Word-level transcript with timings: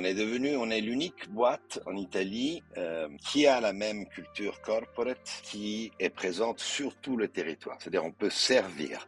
On 0.00 0.04
est 0.04 0.14
devenu, 0.14 0.56
on 0.56 0.70
est 0.70 0.80
l'unique 0.80 1.28
boîte 1.28 1.78
en 1.84 1.94
Italie 1.94 2.62
euh, 2.78 3.06
qui 3.30 3.46
a 3.46 3.60
la 3.60 3.74
même 3.74 4.06
culture 4.06 4.62
corporate, 4.62 5.42
qui 5.42 5.92
est 6.00 6.08
présente 6.08 6.58
sur 6.58 6.94
tout 6.96 7.18
le 7.18 7.28
territoire. 7.28 7.76
C'est-à-dire, 7.78 8.06
on 8.06 8.10
peut 8.10 8.30
servir 8.30 9.06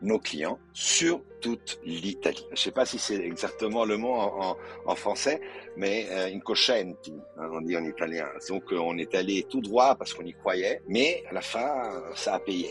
nos 0.00 0.20
clients 0.20 0.60
sur 0.72 1.22
toute 1.40 1.80
l'Italie. 1.84 2.44
Je 2.50 2.52
ne 2.52 2.56
sais 2.56 2.70
pas 2.70 2.86
si 2.86 3.00
c'est 3.00 3.16
exactement 3.16 3.84
le 3.84 3.96
mot 3.96 4.14
en, 4.14 4.94
français, 4.94 5.40
mais 5.76 6.06
euh, 6.08 6.32
incoscienti, 6.32 7.14
hein, 7.36 7.48
on 7.52 7.60
dit 7.62 7.76
en 7.76 7.84
italien. 7.84 8.28
Donc, 8.48 8.72
euh, 8.72 8.78
on 8.78 8.96
est 8.96 9.16
allé 9.16 9.42
tout 9.42 9.60
droit 9.60 9.96
parce 9.96 10.14
qu'on 10.14 10.24
y 10.24 10.34
croyait, 10.34 10.82
mais 10.86 11.24
à 11.28 11.32
la 11.32 11.40
fin, 11.40 12.00
ça 12.14 12.34
a 12.34 12.38
payé. 12.38 12.70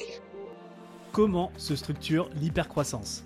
Comment 1.12 1.52
se 1.58 1.76
structure 1.76 2.30
l'hypercroissance? 2.34 3.26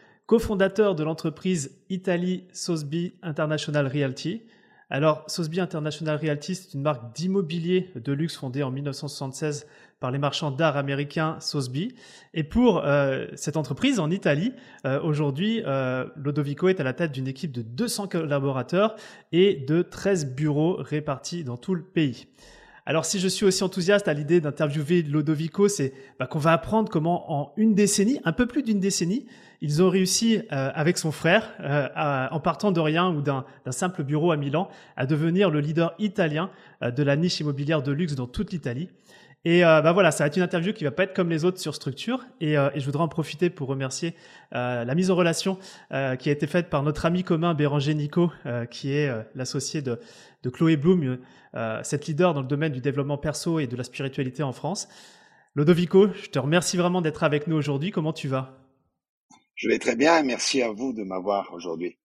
cofondateur 0.31 0.95
de 0.95 1.03
l'entreprise 1.03 1.77
Italy 1.89 2.45
Sosby 2.53 3.11
International 3.21 3.85
Realty. 3.85 4.43
Alors, 4.89 5.25
Sosby 5.27 5.59
International 5.59 6.15
Realty, 6.15 6.55
c'est 6.55 6.73
une 6.73 6.83
marque 6.83 7.13
d'immobilier 7.13 7.91
de 7.95 8.13
luxe 8.13 8.37
fondée 8.37 8.63
en 8.63 8.71
1976 8.71 9.67
par 9.99 10.09
les 10.09 10.19
marchands 10.19 10.49
d'art 10.49 10.77
américains 10.77 11.35
Sosby. 11.41 11.95
Et 12.33 12.45
pour 12.45 12.77
euh, 12.77 13.27
cette 13.35 13.57
entreprise 13.57 13.99
en 13.99 14.09
Italie, 14.09 14.53
euh, 14.85 15.01
aujourd'hui, 15.01 15.63
euh, 15.65 16.05
Lodovico 16.15 16.69
est 16.69 16.79
à 16.79 16.83
la 16.85 16.93
tête 16.93 17.11
d'une 17.11 17.27
équipe 17.27 17.51
de 17.51 17.61
200 17.61 18.07
collaborateurs 18.07 18.95
et 19.33 19.55
de 19.55 19.81
13 19.81 20.27
bureaux 20.27 20.77
répartis 20.79 21.43
dans 21.43 21.57
tout 21.57 21.75
le 21.75 21.83
pays. 21.83 22.27
Alors 22.85 23.05
si 23.05 23.19
je 23.19 23.27
suis 23.27 23.45
aussi 23.45 23.63
enthousiaste 23.63 24.07
à 24.07 24.13
l'idée 24.13 24.41
d'interviewer 24.41 25.03
Lodovico, 25.03 25.67
c'est 25.67 25.93
bah, 26.19 26.25
qu'on 26.25 26.39
va 26.39 26.53
apprendre 26.53 26.89
comment 26.89 27.31
en 27.31 27.53
une 27.55 27.75
décennie, 27.75 28.19
un 28.25 28.33
peu 28.33 28.47
plus 28.47 28.63
d'une 28.63 28.79
décennie, 28.79 29.27
ils 29.61 29.83
ont 29.83 29.89
réussi 29.89 30.37
euh, 30.51 30.71
avec 30.73 30.97
son 30.97 31.11
frère, 31.11 31.53
euh, 31.59 31.87
en 32.31 32.39
partant 32.39 32.71
de 32.71 32.79
rien 32.79 33.11
ou 33.13 33.21
d'un 33.21 33.45
simple 33.69 34.03
bureau 34.03 34.31
à 34.31 34.37
Milan, 34.37 34.69
à 34.97 35.05
devenir 35.05 35.51
le 35.51 35.59
leader 35.59 35.93
italien 35.99 36.49
euh, 36.81 36.89
de 36.89 37.03
la 37.03 37.15
niche 37.15 37.39
immobilière 37.39 37.83
de 37.83 37.91
luxe 37.91 38.15
dans 38.15 38.25
toute 38.25 38.51
l'Italie. 38.51 38.89
Et 39.43 39.61
bah 39.61 39.91
voilà, 39.91 40.11
ça 40.11 40.23
va 40.23 40.27
être 40.27 40.37
une 40.37 40.43
interview 40.43 40.71
qui 40.71 40.83
va 40.83 40.91
pas 40.91 41.03
être 41.03 41.15
comme 41.15 41.29
les 41.29 41.45
autres 41.45 41.59
sur 41.59 41.73
structure. 41.73 42.25
Et, 42.41 42.53
et 42.53 42.79
je 42.79 42.85
voudrais 42.85 43.01
en 43.01 43.07
profiter 43.07 43.49
pour 43.49 43.67
remercier 43.67 44.15
la 44.51 44.93
mise 44.93 45.09
en 45.09 45.15
relation 45.15 45.57
qui 45.89 46.29
a 46.29 46.31
été 46.31 46.45
faite 46.45 46.69
par 46.69 46.83
notre 46.83 47.05
ami 47.05 47.23
commun 47.23 47.55
Béranger 47.55 47.95
Nico, 47.95 48.31
qui 48.69 48.93
est 48.93 49.11
l'associé 49.33 49.81
de, 49.81 49.99
de 50.43 50.49
Chloé 50.49 50.77
Bloom, 50.77 51.17
cette 51.81 52.05
leader 52.05 52.35
dans 52.35 52.41
le 52.41 52.47
domaine 52.47 52.71
du 52.71 52.81
développement 52.81 53.17
perso 53.17 53.57
et 53.57 53.65
de 53.65 53.75
la 53.75 53.83
spiritualité 53.83 54.43
en 54.43 54.51
France. 54.51 54.87
Lodovico, 55.55 56.13
je 56.13 56.29
te 56.29 56.39
remercie 56.39 56.77
vraiment 56.77 57.01
d'être 57.01 57.23
avec 57.23 57.47
nous 57.47 57.57
aujourd'hui. 57.57 57.91
Comment 57.91 58.13
tu 58.13 58.27
vas? 58.27 58.59
Je 59.55 59.67
vais 59.67 59.79
très 59.79 59.95
bien 59.95 60.23
merci 60.23 60.61
à 60.61 60.71
vous 60.71 60.93
de 60.93 61.03
m'avoir 61.03 61.51
aujourd'hui. 61.53 61.97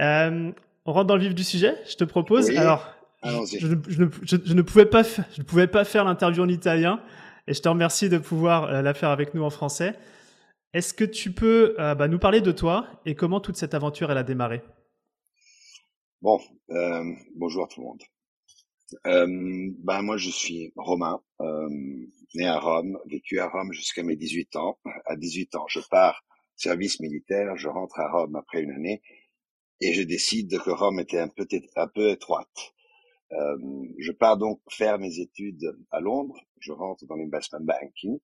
Euh, 0.00 0.52
on 0.86 0.92
rentre 0.92 1.06
dans 1.06 1.16
le 1.16 1.22
vif 1.22 1.34
du 1.34 1.44
sujet. 1.44 1.76
Je 1.86 1.96
te 1.96 2.04
propose. 2.04 2.50
Alors, 2.56 2.88
je, 3.24 3.76
je, 3.88 4.54
ne 4.54 4.62
pouvais 4.62 4.86
pas, 4.86 5.02
je 5.02 5.40
ne 5.40 5.44
pouvais 5.44 5.66
pas 5.66 5.84
faire 5.84 6.04
l'interview 6.04 6.42
en 6.42 6.48
italien 6.48 7.00
et 7.46 7.54
je 7.54 7.60
te 7.62 7.68
remercie 7.68 8.08
de 8.08 8.18
pouvoir 8.18 8.64
euh, 8.64 8.82
la 8.82 8.94
faire 8.94 9.10
avec 9.10 9.34
nous 9.34 9.42
en 9.42 9.50
français. 9.50 9.94
Est-ce 10.72 10.94
que 10.94 11.04
tu 11.04 11.32
peux 11.32 11.76
euh, 11.78 11.94
bah, 11.94 12.08
nous 12.08 12.18
parler 12.18 12.40
de 12.40 12.52
toi 12.52 12.86
et 13.04 13.14
comment 13.14 13.40
toute 13.40 13.56
cette 13.56 13.74
aventure 13.74 14.10
elle 14.10 14.18
a 14.18 14.22
démarré? 14.22 14.62
Bon, 16.20 16.38
bonjour 17.34 17.64
à 17.64 17.68
tout 17.68 17.80
le 17.80 17.86
monde. 17.86 18.02
Euh, 19.06 19.26
ben 19.78 20.02
moi 20.02 20.16
je 20.16 20.30
suis 20.30 20.72
romain, 20.76 21.20
euh, 21.40 21.68
né 22.34 22.46
à 22.46 22.58
Rome, 22.58 22.98
vécu 23.06 23.38
à 23.38 23.48
Rome 23.48 23.72
jusqu'à 23.72 24.02
mes 24.02 24.16
18 24.16 24.56
ans. 24.56 24.78
À 25.06 25.16
18 25.16 25.54
ans, 25.56 25.66
je 25.68 25.80
pars 25.90 26.22
service 26.56 27.00
militaire, 27.00 27.56
je 27.56 27.68
rentre 27.68 27.98
à 28.00 28.10
Rome 28.10 28.36
après 28.36 28.62
une 28.62 28.70
année 28.70 29.02
et 29.80 29.92
je 29.94 30.02
décide 30.02 30.58
que 30.60 30.70
Rome 30.70 31.00
était 31.00 31.18
un 31.18 31.28
peu 31.28 31.46
un 31.76 31.88
peu 31.88 32.10
étroite. 32.10 32.74
Euh, 33.32 33.56
je 33.98 34.12
pars 34.12 34.36
donc 34.36 34.60
faire 34.70 34.98
mes 34.98 35.18
études 35.18 35.76
à 35.90 36.00
Londres. 36.00 36.38
Je 36.58 36.72
rentre 36.72 37.06
dans 37.06 37.16
l'investment 37.16 37.60
banking 37.60 38.18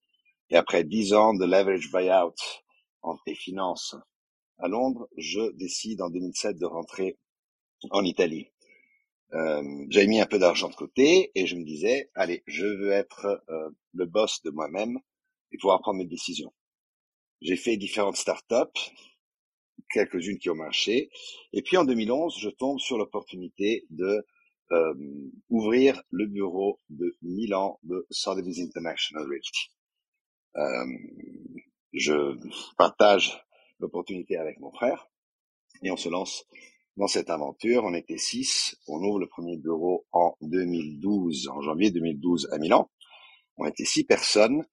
et 0.51 0.57
après 0.57 0.85
10 0.85 1.15
ans 1.15 1.35
de 1.35 1.45
leverage 1.45 1.91
buyout 1.91 2.35
en 3.03 3.17
finance 3.35 3.97
à 4.59 4.69
Londres, 4.69 5.09
je 5.17 5.53
décide 5.53 6.03
en 6.03 6.11
2007 6.11 6.59
de 6.59 6.67
rentrer 6.67 7.19
en 7.91 8.05
Italie. 8.05 8.51
Euh, 9.35 9.63
j'avais 9.91 10.07
mis 10.07 10.21
un 10.21 10.27
peu 10.27 10.39
d'argent 10.39 10.69
de 10.69 10.75
côté 10.75 11.31
et 11.35 11.47
je 11.47 11.57
me 11.57 11.65
disais, 11.65 12.11
allez, 12.15 12.43
je 12.47 12.67
veux 12.67 12.91
être 12.91 13.43
euh, 13.49 13.71
le 13.93 14.07
boss 14.07 14.43
de 14.43 14.51
moi-même 14.51 14.99
et 15.53 15.59
pouvoir 15.59 15.81
prendre 15.81 15.99
mes 15.99 16.07
décisions. 16.07 16.53
J'ai 17.41 17.57
fait 17.57 17.77
différentes 17.77 18.17
startups, 18.17 18.81
quelques-unes 19.93 20.39
qui 20.39 20.51
ont 20.51 20.57
marché, 20.57 21.11
et 21.53 21.63
puis 21.63 21.77
en 21.77 21.85
2011, 21.85 22.37
je 22.39 22.49
tombe 22.49 22.81
sur 22.81 22.99
l'opportunité 22.99 23.87
de 23.91 24.27
euh, 24.73 24.95
ouvrir 25.49 26.03
le 26.11 26.27
bureau 26.27 26.79
de 26.91 27.17
Milan 27.23 27.79
de 27.83 28.07
Sotheby's 28.11 28.61
International 28.61 29.27
Realty. 29.27 29.73
Euh, 30.57 30.87
je 31.93 32.37
partage 32.77 33.43
l'opportunité 33.79 34.37
avec 34.37 34.59
mon 34.61 34.71
frère 34.73 35.09
et 35.83 35.91
on 35.91 35.97
se 35.97 36.09
lance 36.09 36.45
dans 36.97 37.07
cette 37.07 37.31
aventure. 37.31 37.85
On 37.85 37.95
était 37.95 38.19
six. 38.19 38.77
On 38.87 39.03
ouvre 39.03 39.21
le 39.21 39.29
premier 39.29 39.57
bureau 39.57 40.07
en 40.13 40.37
2012, 40.43 41.49
en 41.49 41.61
janvier 41.63 41.91
2012 41.91 42.49
à 42.53 42.59
Milan. 42.59 42.91
On 43.57 43.67
était 43.67 43.85
six 43.85 44.05
personnes. 44.05 44.67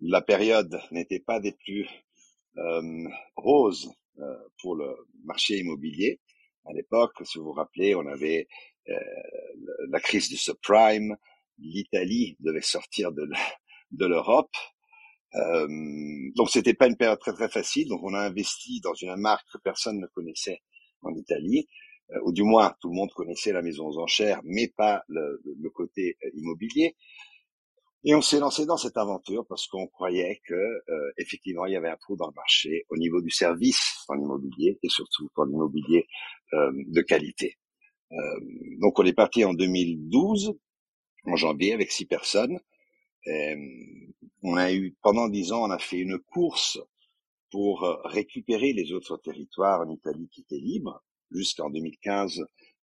La 0.00 0.22
période 0.22 0.80
n'était 0.90 1.20
pas 1.20 1.40
des 1.40 1.52
plus 1.52 1.88
euh, 2.58 3.08
roses 3.36 3.90
euh, 4.18 4.36
pour 4.60 4.74
le 4.76 4.94
marché 5.24 5.58
immobilier. 5.58 6.20
À 6.64 6.72
l'époque, 6.72 7.12
si 7.24 7.38
vous 7.38 7.44
vous 7.44 7.52
rappelez, 7.52 7.94
on 7.94 8.06
avait 8.06 8.48
la 9.88 10.00
crise 10.00 10.28
du 10.28 10.36
subprime. 10.36 11.16
L'Italie 11.58 12.36
devait 12.40 12.60
sortir 12.60 13.12
de, 13.12 13.26
l'Europe. 14.06 14.54
Euh, 15.34 15.66
donc 16.34 16.50
c'était 16.50 16.74
pas 16.74 16.86
une 16.86 16.96
période 16.96 17.18
très 17.18 17.32
très 17.32 17.48
facile. 17.48 17.88
Donc 17.88 18.02
on 18.02 18.14
a 18.14 18.20
investi 18.20 18.80
dans 18.80 18.94
une 18.94 19.16
marque 19.16 19.46
que 19.52 19.58
personne 19.58 20.00
ne 20.00 20.06
connaissait 20.06 20.62
en 21.02 21.14
Italie, 21.14 21.68
euh, 22.10 22.18
ou 22.24 22.32
du 22.32 22.42
moins 22.42 22.74
tout 22.80 22.88
le 22.88 22.94
monde 22.94 23.10
connaissait 23.12 23.52
la 23.52 23.62
maison 23.62 23.86
aux 23.86 23.98
enchères, 23.98 24.40
mais 24.44 24.68
pas 24.68 25.02
le, 25.08 25.42
le 25.44 25.70
côté 25.70 26.16
euh, 26.24 26.30
immobilier. 26.34 26.96
Et 28.08 28.14
on 28.14 28.22
s'est 28.22 28.38
lancé 28.38 28.66
dans 28.66 28.76
cette 28.76 28.96
aventure 28.98 29.44
parce 29.48 29.66
qu'on 29.66 29.88
croyait 29.88 30.40
que 30.46 30.54
euh, 30.54 31.12
effectivement 31.18 31.66
il 31.66 31.72
y 31.72 31.76
avait 31.76 31.88
un 31.88 31.96
trou 31.96 32.16
dans 32.16 32.28
le 32.28 32.34
marché 32.34 32.86
au 32.88 32.96
niveau 32.96 33.20
du 33.20 33.30
service 33.30 34.04
en 34.06 34.14
immobilier 34.14 34.78
et 34.80 34.88
surtout 34.88 35.28
dans 35.36 35.44
l'immobilier 35.44 36.06
euh, 36.52 36.70
de 36.86 37.00
qualité. 37.00 37.58
Euh, 38.12 38.40
donc 38.80 38.98
on 38.98 39.04
est 39.04 39.12
parti 39.12 39.44
en 39.44 39.54
2012 39.54 40.54
en 41.24 41.36
janvier 41.36 41.72
avec 41.72 41.90
six 41.92 42.06
personnes. 42.06 42.60
Et 43.24 43.54
on 44.42 44.56
a 44.56 44.72
eu 44.72 44.94
pendant 45.02 45.28
dix 45.28 45.52
ans 45.52 45.64
on 45.64 45.70
a 45.70 45.78
fait 45.78 45.98
une 45.98 46.18
course 46.18 46.78
pour 47.50 47.84
euh, 47.84 47.96
récupérer 48.04 48.72
les 48.72 48.92
autres 48.92 49.16
territoires 49.16 49.80
en 49.80 49.90
Italie 49.90 50.28
qui 50.30 50.42
étaient 50.42 50.58
libres, 50.58 51.02
jusqu'en 51.30 51.70
2015, 51.70 52.44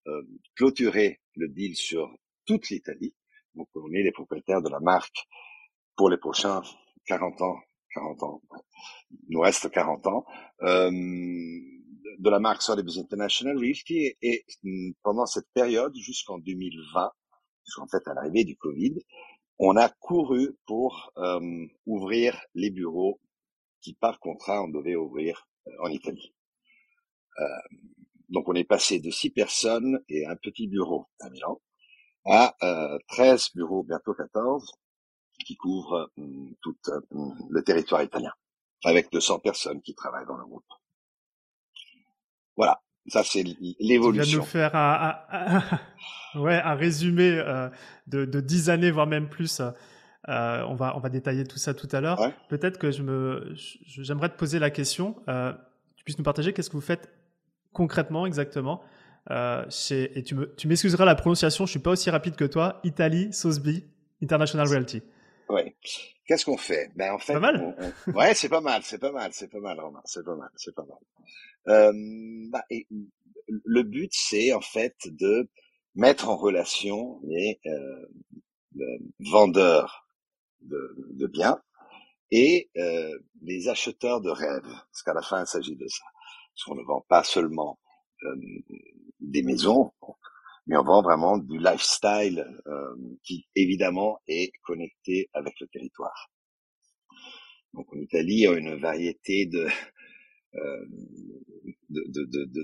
euh, 0.08 0.22
clôturer 0.56 1.20
le 1.36 1.48
deal 1.48 1.76
sur 1.76 2.10
toute 2.46 2.70
l'Italie. 2.70 3.14
Donc 3.56 3.68
on 3.76 3.92
est 3.94 4.04
les 4.04 4.12
propriétaires 4.12 4.62
de 4.62 4.70
la 4.70 4.80
marque 4.80 5.28
pour 5.96 6.10
les 6.10 6.18
prochains 6.18 6.62
40 7.06 7.42
ans. 7.42 7.58
40 7.94 8.24
ans. 8.24 8.42
Il 9.12 9.36
nous 9.36 9.42
reste 9.42 9.70
40 9.70 10.08
ans. 10.08 10.26
Euh, 10.62 10.92
de 12.18 12.30
la 12.30 12.40
marque 12.40 12.62
Sotheby's 12.62 12.98
International 12.98 13.58
Realty 13.58 14.16
et, 14.22 14.46
mm, 14.64 14.92
pendant 15.04 15.26
cette 15.26 15.48
période 15.54 15.96
jusqu'en 15.96 16.40
2020, 16.40 17.12
jusqu'en 17.66 17.88
fait 17.88 18.08
à 18.08 18.14
l'arrivée 18.14 18.44
du 18.44 18.58
Covid, 18.58 18.96
on 19.60 19.76
a 19.76 19.90
couru 19.90 20.58
pour 20.66 21.12
euh, 21.18 21.66
ouvrir 21.86 22.40
les 22.56 22.72
bureaux 22.72 23.20
qui 23.82 23.94
par 23.94 24.20
contrat 24.20 24.64
on 24.64 24.70
devait 24.70 24.96
ouvrir 24.96 25.48
euh, 25.68 25.72
en 25.84 25.90
Italie. 25.90 26.34
Euh, 27.40 27.78
donc 28.30 28.48
on 28.48 28.54
est 28.54 28.64
passé 28.64 29.00
de 29.00 29.10
six 29.12 29.30
personnes 29.30 30.00
et 30.08 30.26
un 30.26 30.36
petit 30.36 30.68
bureau 30.68 31.08
à 31.20 31.30
Milan 31.30 31.62
à 32.26 32.56
euh, 32.64 33.00
13 33.08 33.50
bureaux, 33.56 33.84
bientôt 33.84 34.14
14, 34.14 34.72
qui 35.46 35.56
couvrent 35.56 36.12
hum, 36.18 36.54
tout 36.62 36.78
hum, 37.12 37.34
le 37.50 37.64
territoire 37.64 38.04
italien, 38.04 38.32
avec 38.84 39.12
200 39.12 39.40
personnes 39.40 39.82
qui 39.82 39.96
travaillent 39.96 40.28
dans 40.28 40.38
le 40.38 40.46
groupe. 40.46 40.66
Voilà, 42.60 42.82
Ça, 43.08 43.24
c'est 43.24 43.42
l'évolution. 43.80 44.22
Tu 44.22 44.30
viens 44.30 44.34
de 44.34 44.42
nous 44.42 44.46
faire 44.46 44.76
un, 44.76 45.64
ouais, 46.36 46.62
un 46.62 46.76
résumé 46.76 47.32
euh, 47.38 47.70
de, 48.08 48.26
de 48.26 48.42
10 48.42 48.70
années, 48.70 48.92
voire 48.92 49.08
même 49.08 49.30
plus. 49.30 49.62
Euh, 49.62 50.62
on, 50.68 50.76
va, 50.76 50.98
on 50.98 51.00
va 51.00 51.08
détailler 51.08 51.46
tout 51.46 51.58
ça 51.58 51.74
tout 51.74 51.88
à 51.94 52.02
l'heure. 52.02 52.20
Peut-être 52.50 52.78
que 52.78 52.92
je 52.92 53.02
me, 53.02 53.54
j'aimerais 53.86 54.28
te 54.28 54.38
poser 54.38 54.60
la 54.60 54.72
question. 54.72 55.16
Euh, 55.30 55.54
tu 55.96 56.04
puisses 56.04 56.18
nous 56.18 56.26
partager 56.26 56.52
qu'est-ce 56.52 56.70
que 56.70 56.76
vous 56.76 56.82
faites 56.82 57.10
concrètement, 57.72 58.26
exactement. 58.26 58.82
chez, 59.70 60.20
et 60.20 60.24
tu, 60.24 60.36
me, 60.36 60.54
tu 60.56 60.68
m'excuseras 60.68 61.06
la 61.06 61.16
prononciation, 61.16 61.66
je 61.66 61.72
suis 61.72 61.80
pas 61.80 61.92
aussi 61.92 62.10
rapide 62.10 62.36
que 62.36 62.44
toi. 62.44 62.82
Italie, 62.84 63.32
Sosby, 63.32 63.86
International 64.22 64.68
Realty. 64.68 65.02
Ouais. 65.50 65.76
Qu'est-ce 66.26 66.46
qu'on 66.46 66.58
fait? 66.58 66.92
Ben 66.96 67.14
en 67.14 67.20
fait, 67.20 67.34
pas 67.34 67.40
mal. 67.40 67.94
ouais, 68.14 68.36
c'est 68.36 68.50
pas 68.50 68.62
mal, 68.62 68.84
c'est 68.84 69.00
pas 69.00 69.12
mal, 69.12 69.32
c'est 69.34 69.48
pas 69.48 69.60
mal, 69.60 69.80
Romain, 69.80 70.02
c'est 70.06 70.24
pas 70.24 70.36
mal, 70.36 70.50
c'est 70.56 70.76
pas 70.76 70.86
mal. 70.86 71.00
Euh, 71.68 71.92
bah, 72.52 72.64
et, 72.70 72.88
le 73.48 73.84
but, 73.84 74.12
c'est 74.14 74.54
en 74.54 74.62
fait 74.62 74.96
de 75.06 75.50
mettre 75.96 76.30
en 76.30 76.38
relation 76.38 77.20
les 77.24 77.60
euh, 77.66 78.06
vendeurs 79.20 80.08
de, 80.62 80.96
de, 81.14 81.28
biens 81.28 81.60
et 82.32 82.70
euh, 82.78 83.18
les 83.42 83.70
acheteurs 83.70 84.22
de 84.22 84.30
rêves, 84.30 84.62
parce 84.64 85.04
qu'à 85.04 85.14
la 85.14 85.22
fin, 85.22 85.42
il 85.42 85.48
s'agit 85.48 85.76
de 85.76 85.88
ça. 85.88 86.04
Parce 86.54 86.66
qu'on 86.66 86.76
ne 86.76 86.84
vend 86.84 87.04
pas 87.08 87.24
seulement 87.24 87.80
euh, 88.24 88.36
des 89.20 89.42
maisons, 89.42 89.94
mais 90.70 90.78
on 90.78 90.84
vend 90.84 91.02
vraiment 91.02 91.40
du 91.40 91.58
lifestyle 91.58 92.46
euh, 92.68 92.96
qui 93.24 93.48
évidemment 93.56 94.20
est 94.28 94.52
connecté 94.62 95.28
avec 95.34 95.60
le 95.60 95.68
territoire. 95.68 96.30
Donc 97.74 97.92
en 97.92 97.98
Italie, 97.98 98.48
on 98.48 98.54
a 98.54 98.58
une 98.58 98.80
variété 98.80 99.48
de 99.48 99.68
euh, 100.54 100.86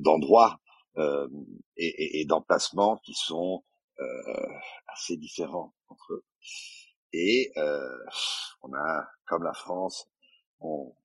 d'endroits 0.02 0.60
de, 0.96 1.02
de, 1.02 1.08
euh, 1.08 1.28
et, 1.78 2.20
et, 2.22 2.26
d'emplacements 2.26 2.98
qui 2.98 3.16
sont 3.16 3.64
euh, 4.00 4.48
assez 4.88 5.18
différents 5.18 5.74
entre 5.88 6.14
eux. 6.14 6.24
Et 7.12 7.52
euh, 7.58 7.98
on 8.62 8.72
a, 8.74 9.08
comme 9.26 9.44
la 9.44 9.54
France, 9.54 10.08
on, 10.60 10.96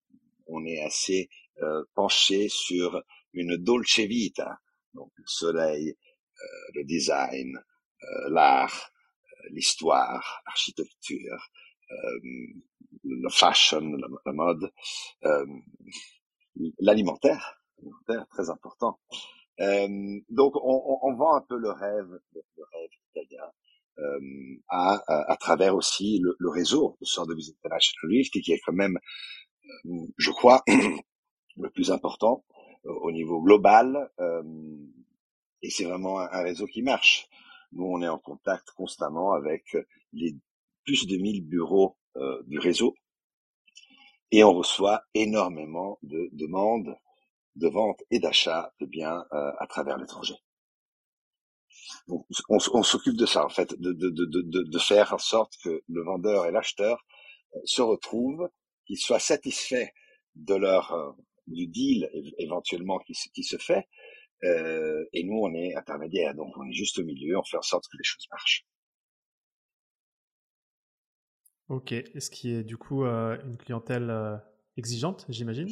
on 0.49 0.67
est 0.67 0.83
assez 0.83 1.31
euh, 1.63 1.83
penché 1.95 2.49
sur 2.51 3.03
une 3.33 3.57
dolce 3.57 4.01
vita, 4.01 4.59
donc 4.93 5.11
le 5.17 5.25
soleil, 5.27 5.97
le 6.75 6.85
design, 6.85 7.57
euh, 8.03 8.31
l'art, 8.31 8.91
euh, 9.33 9.49
l'histoire, 9.51 10.43
l'architecture, 10.47 11.51
le 13.05 13.29
fashion, 13.31 13.97
la, 14.25 14.33
mode, 14.33 14.71
l'alimentaire, 16.79 17.61
très 18.31 18.49
important. 18.49 19.01
donc 19.59 20.55
on, 20.57 20.99
on, 21.03 21.15
vend 21.15 21.35
un 21.35 21.41
peu 21.41 21.57
le 21.57 21.71
rêve, 21.71 22.21
le 22.33 22.65
rêve 22.73 22.91
italien. 23.11 23.51
Euh, 23.99 24.21
à, 24.69 25.03
à, 25.09 25.37
travers 25.37 25.75
aussi 25.75 26.21
le, 26.21 26.37
le 26.39 26.49
réseau 26.49 26.97
de 27.01 27.05
Sotheby's 27.05 27.51
International 27.51 28.11
Realty, 28.11 28.41
qui 28.41 28.53
est 28.53 28.61
quand 28.65 28.73
même, 28.73 28.99
je 30.17 30.31
crois, 30.31 30.63
le 31.57 31.71
plus 31.71 31.91
important 31.91 32.45
au 32.85 33.11
niveau 33.11 33.43
global. 33.43 34.11
Euh, 35.63 35.67
et 35.67 35.71
c'est 35.71 35.85
vraiment 35.85 36.21
un, 36.21 36.43
réseau 36.43 36.67
qui 36.67 36.83
marche. 36.83 37.29
Nous, 37.73 37.85
on 37.85 38.03
est 38.03 38.09
en 38.09 38.19
contact 38.19 38.71
constamment 38.73 39.33
avec 39.33 39.77
les 40.13 40.37
plus 40.85 41.07
de 41.07 41.17
1000 41.17 41.47
bureaux 41.47 41.97
euh, 42.17 42.43
du 42.47 42.59
réseau 42.59 42.95
et 44.33 44.45
on 44.45 44.53
reçoit 44.53 45.03
énormément 45.15 45.99
de 46.03 46.29
demandes 46.33 46.97
de 47.57 47.69
vente 47.69 48.03
et 48.11 48.21
d'achat 48.21 48.73
de 48.81 48.87
biens 48.87 49.25
euh, 49.33 49.53
à 49.59 49.67
travers 49.67 49.99
l'étranger. 49.99 50.37
on, 52.09 52.25
on 52.49 52.83
s'occupe 52.83 53.17
de 53.17 53.27
ça 53.27 53.45
en 53.45 53.49
fait, 53.49 53.75
de, 53.79 54.79
faire 54.79 55.13
en 55.13 55.19
sorte 55.19 55.57
que 55.63 55.83
le 55.89 56.03
vendeur 56.03 56.47
et 56.47 56.53
l'acheteur 56.53 57.05
euh, 57.57 57.61
se 57.65 57.83
retrouvent, 57.83 58.49
qu'ils 58.87 58.99
soient 58.99 59.19
satisfaits 59.19 59.91
de 60.37 60.55
leur 60.55 60.93
euh, 60.93 61.13
du 61.49 61.67
deal 61.67 62.09
éventuellement 62.39 63.01
qui 63.01 63.43
se 63.43 63.57
fait, 63.57 63.89
euh, 64.45 65.05
et 65.13 65.25
nous, 65.25 65.39
on 65.39 65.55
est 65.55 65.75
intermédiaire, 65.75 66.35
donc 66.35 66.57
on 66.57 66.67
est 66.69 66.73
juste 66.73 66.99
au 66.99 67.05
milieu, 67.05 67.39
on 67.39 67.45
fait 67.45 67.57
en 67.57 67.63
sorte 67.63 67.85
que 67.91 67.97
les 67.97 68.05
choses 68.05 68.27
marchent. 68.31 68.67
Ok. 71.69 71.93
Est-ce 71.93 72.31
qui 72.31 72.53
est 72.53 72.65
du 72.65 72.77
coup 72.77 73.05
euh, 73.05 73.41
une 73.45 73.57
clientèle 73.57 74.11
euh, 74.11 74.37
exigeante, 74.77 75.25
j'imagine? 75.29 75.69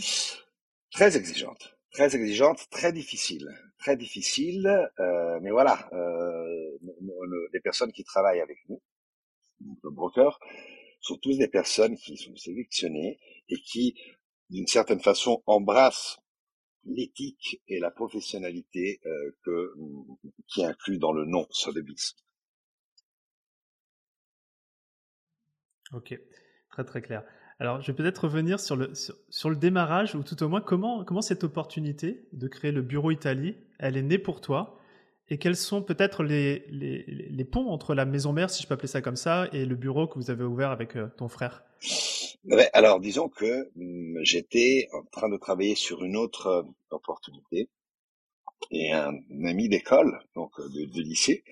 Très 0.93 1.17
exigeante. 1.17 1.77
Très 1.91 2.15
exigeante, 2.15 2.69
très 2.71 2.93
difficile. 2.93 3.49
Très 3.79 3.97
difficile, 3.97 4.67
euh, 5.01 5.39
mais 5.41 5.51
voilà, 5.51 5.89
euh, 5.93 6.79
les 7.53 7.61
personnes 7.61 7.93
qui 7.93 8.05
travaillent 8.05 8.41
avec 8.41 8.59
nous, 8.69 8.83
nos 9.83 9.91
brokers, 9.91 10.39
sont 11.01 11.17
tous 11.17 11.39
des 11.39 11.49
personnes 11.49 11.97
qui 11.97 12.17
sont 12.17 12.35
sélectionnées 12.37 13.19
et 13.49 13.57
qui, 13.57 13.95
d'une 14.51 14.67
certaine 14.67 15.01
façon, 15.01 15.43
embrassent 15.47 16.19
l'éthique 16.89 17.61
et 17.69 17.79
la 17.79 17.91
professionnalité 17.91 19.01
euh, 19.07 19.37
que, 19.45 19.75
qui 20.47 20.65
inclut 20.65 20.99
dans 20.99 21.13
le 21.13 21.25
nom 21.25 21.47
Sotheby's. 21.51 22.17
Ok, 25.93 26.19
très 26.71 26.85
très 26.85 27.03
clair. 27.03 27.25
Alors, 27.61 27.81
je 27.81 27.89
vais 27.89 27.97
peut-être 27.97 28.25
revenir 28.25 28.61
sur 28.61 28.77
le, 28.77 28.93
sur, 28.95 29.51
le 29.51 29.57
démarrage, 29.57 30.15
ou 30.15 30.23
tout 30.23 30.41
au 30.43 30.49
moins 30.49 30.61
comment, 30.61 31.05
comment 31.05 31.23
cette 31.23 31.43
opportunité 31.43 32.29
de 32.33 32.47
créer 32.47 32.71
le 32.71 32.83
bureau 32.83 33.11
Italie, 33.11 33.57
elle 33.79 33.97
est 33.97 34.03
née 34.03 34.19
pour 34.19 34.41
toi, 34.41 34.79
et 35.29 35.39
quels 35.39 35.57
sont 35.57 35.83
peut-être 35.83 36.23
les, 36.23 36.65
les, 36.69 37.05
les 37.05 37.45
ponts 37.45 37.69
entre 37.69 37.95
la 37.95 38.05
maison 38.05 38.33
mère, 38.33 38.49
si 38.49 38.63
je 38.63 38.69
peux 38.69 38.75
appeler 38.75 38.89
ça 38.89 39.03
comme 39.03 39.17
ça, 39.17 39.49
et 39.53 39.67
le 39.67 39.75
bureau 39.75 40.07
que 40.07 40.19
vous 40.19 40.31
avez 40.31 40.45
ouvert 40.45 40.71
avec 40.71 40.97
euh, 40.97 41.09
ton 41.17 41.29
frère? 41.29 41.65
Alors, 42.73 43.01
disons 43.01 43.29
que 43.29 43.71
hum, 43.77 44.19
j'étais 44.23 44.89
en 44.93 45.05
train 45.11 45.29
de 45.29 45.37
travailler 45.37 45.75
sur 45.75 46.05
une 46.05 46.17
autre 46.17 46.47
euh, 46.47 46.63
opportunité 46.91 47.69
et 48.71 48.93
un, 48.93 49.15
ami 49.45 49.69
d'école, 49.69 50.19
donc 50.35 50.53
euh, 50.59 50.69
de, 50.69 51.03
lycée, 51.03 51.45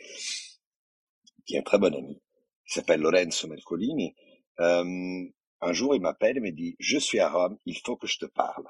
qui 1.46 1.54
est 1.56 1.58
un 1.58 1.62
très 1.62 1.78
bon 1.78 1.94
ami, 1.94 2.20
qui 2.66 2.74
s'appelle 2.74 3.00
Lorenzo 3.00 3.48
Mercolini. 3.48 4.14
Euh, 4.60 5.24
un 5.60 5.72
jour, 5.72 5.94
il 5.94 6.02
m'appelle 6.02 6.38
et 6.38 6.40
me 6.40 6.50
dit 6.52 6.76
"Je 6.78 6.98
suis 6.98 7.20
à 7.20 7.30
Rome, 7.30 7.58
il 7.66 7.78
faut 7.84 7.96
que 7.96 8.06
je 8.06 8.18
te 8.18 8.26
parle." 8.26 8.64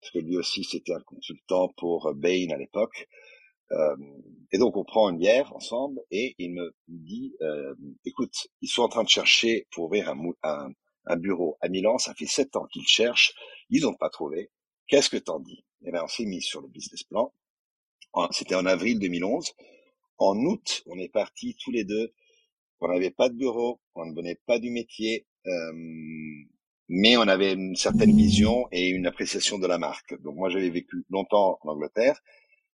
Parce 0.00 0.12
que 0.12 0.18
lui 0.18 0.36
aussi, 0.36 0.64
c'était 0.64 0.94
un 0.94 1.00
consultant 1.00 1.68
pour 1.76 2.14
Bain 2.14 2.48
à 2.50 2.56
l'époque. 2.56 3.06
Euh, 3.72 3.96
et 4.52 4.58
donc, 4.58 4.76
on 4.76 4.84
prend 4.84 5.10
une 5.10 5.18
bière 5.18 5.54
ensemble 5.54 6.00
et 6.10 6.34
il 6.38 6.52
me 6.52 6.74
dit 6.88 7.34
euh, 7.42 7.74
"Écoute, 8.04 8.48
ils 8.62 8.68
sont 8.68 8.82
en 8.82 8.88
train 8.88 9.04
de 9.04 9.08
chercher 9.08 9.66
pour 9.70 9.84
ouvrir 9.86 10.10
un, 10.10 10.18
un 10.42 10.72
un 11.06 11.16
bureau 11.16 11.56
à 11.60 11.68
Milan, 11.68 11.98
ça 11.98 12.14
fait 12.14 12.26
sept 12.26 12.56
ans 12.56 12.66
qu'ils 12.66 12.86
cherchent, 12.86 13.34
ils 13.70 13.82
n'ont 13.82 13.94
pas 13.94 14.10
trouvé. 14.10 14.50
Qu'est-ce 14.88 15.10
que 15.10 15.16
t'en 15.16 15.40
dis? 15.40 15.64
Eh 15.84 15.92
bien, 15.92 16.04
on 16.04 16.08
s'est 16.08 16.24
mis 16.24 16.42
sur 16.42 16.60
le 16.60 16.68
business 16.68 17.02
plan. 17.04 17.32
C'était 18.32 18.54
en 18.54 18.66
avril 18.66 18.98
2011. 18.98 19.52
En 20.18 20.36
août, 20.44 20.82
on 20.86 20.98
est 20.98 21.08
partis 21.08 21.56
tous 21.62 21.70
les 21.70 21.84
deux. 21.84 22.12
On 22.80 22.88
n'avait 22.88 23.10
pas 23.10 23.28
de 23.28 23.34
bureau, 23.34 23.80
on 23.94 24.06
ne 24.06 24.14
venait 24.14 24.40
pas 24.46 24.58
du 24.58 24.70
métier, 24.70 25.26
euh, 25.46 25.72
mais 26.88 27.16
on 27.16 27.28
avait 27.28 27.52
une 27.52 27.76
certaine 27.76 28.16
vision 28.16 28.66
et 28.72 28.88
une 28.88 29.06
appréciation 29.06 29.58
de 29.58 29.66
la 29.66 29.78
marque. 29.78 30.20
Donc 30.22 30.36
moi, 30.36 30.48
j'avais 30.48 30.70
vécu 30.70 31.04
longtemps 31.10 31.58
en 31.62 31.68
Angleterre, 31.68 32.20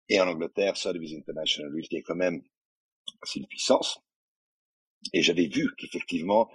et 0.08 0.20
en 0.20 0.28
Angleterre, 0.28 0.76
Sotheby's 0.76 1.14
International 1.14 1.72
Realty 1.72 1.96
est 1.96 2.02
quand 2.02 2.14
même 2.14 2.42
c'est 3.22 3.40
une 3.40 3.46
puissance. 3.46 4.00
Et 5.12 5.22
j'avais 5.22 5.46
vu 5.46 5.70
qu'effectivement, 5.76 6.48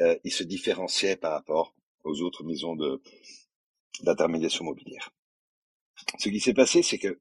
euh, 0.00 0.16
il 0.24 0.32
se 0.32 0.42
différenciait 0.44 1.16
par 1.16 1.32
rapport 1.32 1.74
aux 2.04 2.20
autres 2.22 2.44
maisons 2.44 2.76
de 2.76 3.00
d'intermédiation 4.02 4.64
mobilière. 4.64 5.10
Ce 6.18 6.30
qui 6.30 6.40
s'est 6.40 6.54
passé, 6.54 6.82
c'est 6.82 6.98
que 6.98 7.20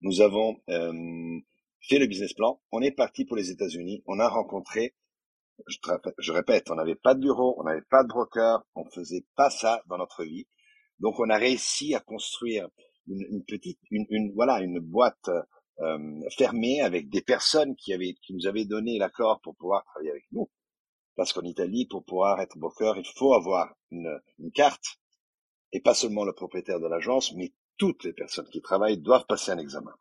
nous 0.00 0.20
avons 0.20 0.60
euh, 0.68 1.40
fait 1.80 1.98
le 1.98 2.06
business 2.06 2.32
plan, 2.32 2.60
on 2.72 2.82
est 2.82 2.90
parti 2.90 3.24
pour 3.24 3.36
les 3.36 3.50
États-Unis, 3.50 4.02
on 4.06 4.18
a 4.18 4.28
rencontré, 4.28 4.94
je, 5.68 6.32
répète, 6.32 6.70
on 6.70 6.74
n'avait 6.74 6.96
pas 6.96 7.14
de 7.14 7.20
bureau, 7.20 7.54
on 7.58 7.64
n'avait 7.64 7.86
pas 7.88 8.02
de 8.02 8.08
broker, 8.08 8.66
on 8.74 8.84
faisait 8.84 9.24
pas 9.36 9.48
ça 9.48 9.82
dans 9.86 9.96
notre 9.96 10.24
vie, 10.24 10.46
donc 10.98 11.18
on 11.18 11.30
a 11.30 11.38
réussi 11.38 11.94
à 11.94 12.00
construire 12.00 12.68
une, 13.06 13.24
une 13.30 13.44
petite, 13.44 13.78
une, 13.90 14.06
une, 14.10 14.32
voilà, 14.34 14.60
une 14.60 14.80
boîte 14.80 15.30
euh, 15.80 16.20
fermée 16.36 16.80
avec 16.80 17.08
des 17.08 17.22
personnes 17.22 17.76
qui 17.76 17.92
avaient, 17.92 18.14
qui 18.22 18.34
nous 18.34 18.46
avaient 18.46 18.64
donné 18.64 18.98
l'accord 18.98 19.40
pour 19.42 19.56
pouvoir 19.56 19.84
travailler 19.84 20.10
avec 20.10 20.24
nous. 20.32 20.50
Parce 21.16 21.32
qu'en 21.32 21.42
Italie, 21.42 21.86
pour 21.86 22.04
pouvoir 22.04 22.40
être 22.40 22.58
broker, 22.58 22.96
il 22.98 23.06
faut 23.16 23.34
avoir 23.34 23.74
une, 23.90 24.20
une 24.38 24.52
carte, 24.52 25.00
et 25.72 25.80
pas 25.80 25.94
seulement 25.94 26.24
le 26.24 26.32
propriétaire 26.32 26.80
de 26.80 26.86
l'agence, 26.86 27.32
mais 27.34 27.52
toutes 27.78 28.04
les 28.04 28.12
personnes 28.12 28.48
qui 28.50 28.62
travaillent 28.62 28.98
doivent 28.98 29.26
passer 29.26 29.50
un 29.50 29.58
examen. 29.58 29.94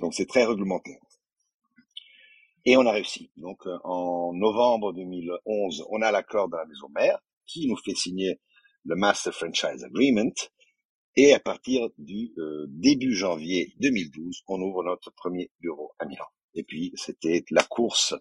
Donc 0.00 0.14
c'est 0.14 0.26
très 0.26 0.44
réglementé. 0.44 0.98
Et 2.64 2.76
on 2.76 2.86
a 2.86 2.92
réussi. 2.92 3.30
Donc 3.36 3.66
euh, 3.66 3.78
en 3.84 4.32
novembre 4.34 4.92
2011, 4.92 5.86
on 5.90 6.02
a 6.02 6.10
l'accord 6.10 6.48
de 6.48 6.56
la 6.56 6.66
maison 6.66 6.88
mère 6.90 7.18
qui 7.46 7.66
nous 7.66 7.76
fait 7.76 7.94
signer 7.94 8.40
le 8.84 8.96
Master 8.96 9.34
Franchise 9.34 9.84
Agreement. 9.84 10.32
Et 11.16 11.34
à 11.34 11.40
partir 11.40 11.88
du 11.98 12.32
euh, 12.38 12.66
début 12.68 13.14
janvier 13.14 13.74
2012, 13.80 14.42
on 14.48 14.60
ouvre 14.60 14.84
notre 14.84 15.10
premier 15.12 15.50
bureau 15.60 15.92
à 15.98 16.04
Milan. 16.04 16.26
Et 16.54 16.62
puis, 16.62 16.92
c'était 16.94 17.44
la 17.50 17.62
course 17.62 18.14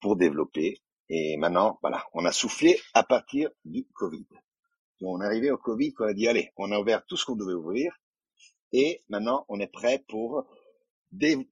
pour 0.00 0.16
développer. 0.16 0.80
Et 1.08 1.36
maintenant, 1.36 1.78
voilà, 1.82 2.04
on 2.14 2.24
a 2.24 2.32
soufflé 2.32 2.78
à 2.94 3.02
partir 3.02 3.50
du 3.64 3.86
Covid. 3.94 4.26
on 5.02 5.20
est 5.20 5.24
arrivé 5.24 5.50
au 5.50 5.58
Covid, 5.58 5.94
on 6.00 6.04
a 6.04 6.14
dit, 6.14 6.26
allez, 6.26 6.52
on 6.56 6.72
a 6.72 6.78
ouvert 6.78 7.04
tout 7.06 7.16
ce 7.16 7.24
qu'on 7.24 7.36
devait 7.36 7.54
ouvrir. 7.54 7.96
Et 8.72 9.04
maintenant, 9.08 9.44
on 9.48 9.60
est 9.60 9.72
prêt 9.72 10.04
pour, 10.08 10.44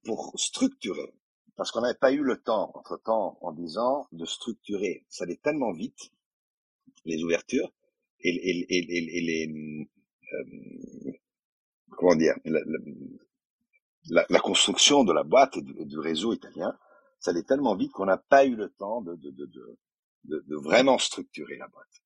pour 0.03 0.33
structurer. 0.35 1.13
Parce 1.55 1.71
qu'on 1.71 1.81
n'avait 1.81 1.97
pas 1.97 2.11
eu 2.11 2.21
le 2.21 2.41
temps, 2.41 2.71
entre-temps, 2.73 3.37
en 3.41 3.53
disant, 3.53 4.07
de 4.11 4.25
structurer. 4.25 5.05
Ça 5.09 5.23
allait 5.23 5.39
tellement 5.41 5.71
vite, 5.71 6.11
les 7.05 7.23
ouvertures, 7.23 7.71
et, 8.19 8.29
et, 8.29 8.65
et, 8.69 9.17
et 9.17 9.21
les, 9.21 9.87
euh, 10.33 11.11
comment 11.91 12.15
dire, 12.15 12.35
la, 12.43 14.25
la, 14.29 14.39
construction 14.39 15.03
de 15.03 15.13
la 15.13 15.23
boîte 15.23 15.57
et 15.57 15.61
du, 15.61 15.99
réseau 15.99 16.33
italien, 16.33 16.77
ça 17.25 17.31
allait 17.31 17.43
tellement 17.43 17.75
vite 17.75 17.91
qu'on 17.91 18.05
n'a 18.05 18.17
pas 18.17 18.45
eu 18.45 18.55
le 18.55 18.69
temps 18.69 19.01
de, 19.01 19.15
de, 19.15 19.31
de, 19.31 19.51
de, 20.25 20.45
de 20.47 20.55
vraiment 20.55 20.99
structurer 20.99 21.57
la 21.57 21.67
boîte. 21.67 22.03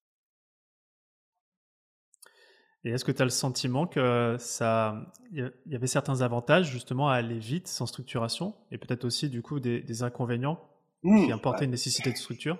Et 2.86 2.92
est-ce 2.92 3.04
que 3.04 3.12
tu 3.12 3.22
as 3.22 3.26
le 3.26 3.30
sentiment 3.30 3.86
que 3.86 4.38
ça, 4.40 5.12
il 5.34 5.52
y 5.66 5.76
avait 5.76 5.88
certains 5.88 6.22
avantages 6.22 6.72
justement 6.72 7.10
à 7.10 7.16
aller 7.16 7.38
vite 7.38 7.68
sans 7.68 7.86
structuration, 7.86 8.56
et 8.72 8.78
peut-être 8.78 9.04
aussi 9.04 9.30
du 9.30 9.42
coup 9.42 9.60
des, 9.60 9.82
des 9.82 10.04
inconvénients 10.04 10.58
mmh, 11.04 11.26
qui 11.26 11.32
importaient 11.34 11.66
une 11.66 11.72
nécessité 11.72 12.14
de 12.14 12.18
structure? 12.18 12.58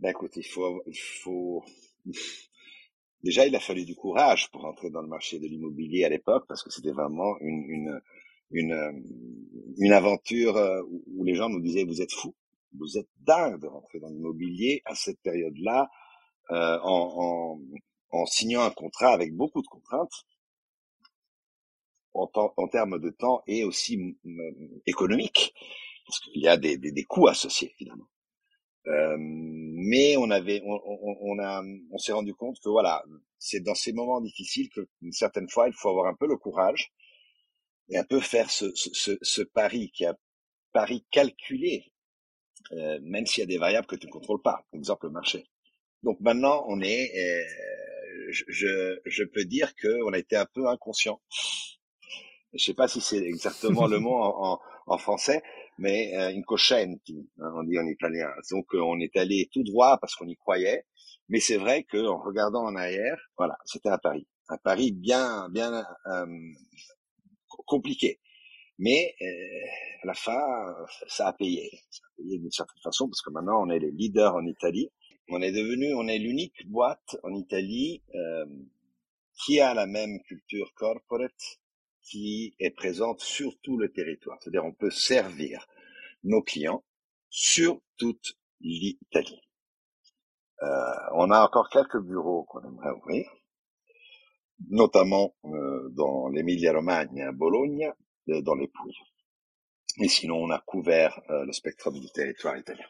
Ben 0.00 0.10
écoute, 0.10 0.32
il 0.34 0.42
faut, 0.42 0.82
il 0.88 0.98
faut, 0.98 1.64
déjà 3.22 3.46
il 3.46 3.54
a 3.54 3.60
fallu 3.60 3.84
du 3.84 3.94
courage 3.94 4.50
pour 4.50 4.64
entrer 4.64 4.90
dans 4.90 5.02
le 5.02 5.06
marché 5.06 5.38
de 5.38 5.46
l'immobilier 5.46 6.04
à 6.04 6.08
l'époque 6.08 6.44
parce 6.48 6.64
que 6.64 6.70
c'était 6.70 6.90
vraiment 6.90 7.38
une, 7.38 7.62
une 7.68 8.00
une, 8.52 8.72
euh, 8.72 8.92
une 9.78 9.92
aventure 9.92 10.56
euh, 10.56 10.82
où 11.06 11.24
les 11.24 11.34
gens 11.34 11.48
nous 11.48 11.60
disaient 11.60 11.84
vous 11.84 12.02
êtes 12.02 12.12
fous, 12.12 12.34
vous 12.78 12.98
êtes 12.98 13.08
dingue 13.20 13.60
de 13.60 13.66
rentrer 13.66 14.00
dans 14.00 14.08
l'immobilier 14.08 14.82
à 14.84 14.94
cette 14.94 15.20
période-là 15.20 15.90
euh, 16.50 16.78
en, 16.82 17.58
en, 18.12 18.18
en, 18.18 18.26
signant 18.26 18.62
un 18.62 18.70
contrat 18.70 19.12
avec 19.12 19.34
beaucoup 19.34 19.62
de 19.62 19.66
contraintes 19.66 20.26
en, 22.14 22.30
en 22.34 22.68
termes 22.68 22.98
de 22.98 23.10
temps 23.10 23.42
et 23.46 23.64
aussi 23.64 24.16
économiques 24.86 25.54
parce 26.06 26.20
qu'il 26.20 26.42
y 26.42 26.48
a 26.48 26.56
des, 26.56 26.76
des, 26.76 26.92
des 26.92 27.04
coûts 27.04 27.28
associés 27.28 27.74
finalement. 27.78 28.08
Euh, 28.88 29.16
mais 29.18 30.16
on 30.16 30.30
avait, 30.30 30.60
on, 30.64 30.80
on, 30.84 31.16
on 31.20 31.38
a, 31.38 31.62
on 31.92 31.98
s'est 31.98 32.12
rendu 32.12 32.34
compte 32.34 32.58
que 32.60 32.68
voilà, 32.68 33.04
c'est 33.38 33.60
dans 33.60 33.74
ces 33.76 33.92
moments 33.92 34.20
difficiles 34.20 34.68
que, 34.70 34.88
une 35.02 35.12
certaine 35.12 35.48
fois, 35.48 35.68
il 35.68 35.74
faut 35.74 35.88
avoir 35.88 36.06
un 36.06 36.14
peu 36.14 36.26
le 36.26 36.36
courage 36.36 36.92
et 37.92 37.98
un 37.98 38.04
peu 38.04 38.20
faire 38.20 38.50
ce, 38.50 38.66
ce, 38.74 39.18
ce 39.20 39.42
pari 39.42 39.90
qui 39.92 40.04
est 40.04 40.08
un 40.08 40.16
pari 40.72 41.04
calculé, 41.10 41.92
euh, 42.72 42.98
même 43.02 43.26
s'il 43.26 43.42
y 43.42 43.44
a 43.44 43.46
des 43.46 43.58
variables 43.58 43.86
que 43.86 43.96
tu 43.96 44.06
ne 44.06 44.12
contrôles 44.12 44.40
pas, 44.40 44.64
par 44.70 44.78
exemple 44.78 45.06
le 45.06 45.12
marché. 45.12 45.46
Donc 46.02 46.18
maintenant, 46.20 46.64
on 46.68 46.80
est, 46.80 47.12
euh, 47.14 48.32
je, 48.48 48.98
je 49.04 49.24
peux 49.24 49.44
dire 49.44 49.74
qu'on 49.76 50.12
a 50.14 50.18
été 50.18 50.36
un 50.36 50.46
peu 50.46 50.66
inconscient. 50.68 51.20
Je 52.54 52.64
sais 52.64 52.74
pas 52.74 52.88
si 52.88 53.00
c'est 53.00 53.18
exactement 53.18 53.86
le 53.86 53.98
mot 54.06 54.14
en, 54.14 54.52
en, 54.52 54.60
en 54.86 54.98
français, 54.98 55.42
mais 55.78 56.16
euh, 56.16 56.28
incoscienti, 56.28 57.30
hein, 57.40 57.52
on 57.56 57.62
dit 57.62 57.78
en 57.78 57.86
italien. 57.86 58.30
Donc 58.50 58.74
euh, 58.74 58.80
on 58.80 58.98
est 59.00 59.14
allé 59.16 59.50
tout 59.52 59.64
droit 59.64 59.98
parce 60.00 60.14
qu'on 60.14 60.28
y 60.28 60.36
croyait, 60.36 60.86
mais 61.28 61.40
c'est 61.40 61.58
vrai 61.58 61.84
qu'en 61.84 62.22
regardant 62.22 62.64
en 62.64 62.74
arrière, 62.74 63.20
voilà, 63.36 63.58
c'était 63.66 63.90
un 63.90 63.98
pari, 63.98 64.26
un 64.48 64.56
pari 64.56 64.92
bien, 64.92 65.48
bien 65.50 65.84
euh, 66.06 66.26
compliqué. 67.66 68.20
Mais 68.78 69.14
euh, 69.20 70.02
à 70.02 70.06
la 70.06 70.14
fin, 70.14 70.40
ça 71.06 71.28
a 71.28 71.32
payé. 71.32 71.70
Ça 71.90 72.02
a 72.04 72.16
payé 72.16 72.38
d'une 72.38 72.50
certaine 72.50 72.82
façon 72.82 73.08
parce 73.08 73.22
que 73.22 73.30
maintenant 73.30 73.62
on 73.62 73.70
est 73.70 73.78
les 73.78 73.90
leaders 73.90 74.34
en 74.34 74.46
Italie. 74.46 74.90
On 75.28 75.40
est 75.40 75.52
devenu, 75.52 75.94
on 75.94 76.08
est 76.08 76.18
l'unique 76.18 76.66
boîte 76.68 77.16
en 77.22 77.32
Italie 77.34 78.02
euh, 78.14 78.46
qui 79.44 79.60
a 79.60 79.74
la 79.74 79.86
même 79.86 80.20
culture 80.22 80.72
corporate, 80.74 81.60
qui 82.02 82.54
est 82.58 82.70
présente 82.70 83.20
sur 83.20 83.58
tout 83.60 83.78
le 83.78 83.92
territoire. 83.92 84.38
C'est-à-dire 84.40 84.64
on 84.64 84.72
peut 84.72 84.90
servir 84.90 85.66
nos 86.24 86.42
clients 86.42 86.84
sur 87.30 87.80
toute 87.96 88.36
l'Italie. 88.60 89.40
Euh, 90.62 90.66
on 91.14 91.30
a 91.30 91.44
encore 91.44 91.70
quelques 91.70 92.00
bureaux 92.00 92.44
qu'on 92.44 92.62
aimerait 92.64 92.90
ouvrir 92.90 93.30
notamment 94.68 95.34
euh, 95.44 95.88
dans 95.90 96.28
l'Emilia-Romagna, 96.28 97.28
à 97.28 97.32
Bologne, 97.32 97.90
euh, 98.28 98.42
dans 98.42 98.54
les 98.54 98.68
Pouilles. 98.68 98.96
Et 100.00 100.08
sinon, 100.08 100.36
on 100.36 100.50
a 100.50 100.58
couvert 100.60 101.20
euh, 101.30 101.44
le 101.44 101.52
spectre 101.52 101.90
du 101.90 102.10
territoire 102.12 102.56
italien. 102.56 102.86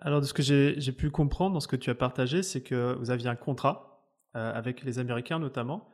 Alors, 0.00 0.22
de 0.22 0.26
ce 0.26 0.32
que 0.32 0.42
j'ai 0.42 0.92
pu 0.92 1.10
comprendre 1.10 1.52
dans 1.52 1.60
ce 1.60 1.68
que 1.68 1.76
tu 1.76 1.90
as 1.90 1.94
partagé, 1.94 2.42
c'est 2.42 2.62
que 2.62 2.94
vous 2.98 3.10
aviez 3.10 3.28
un 3.28 3.36
contrat 3.36 3.90
avec 4.32 4.82
les 4.82 4.98
Américains 4.98 5.38
notamment, 5.38 5.88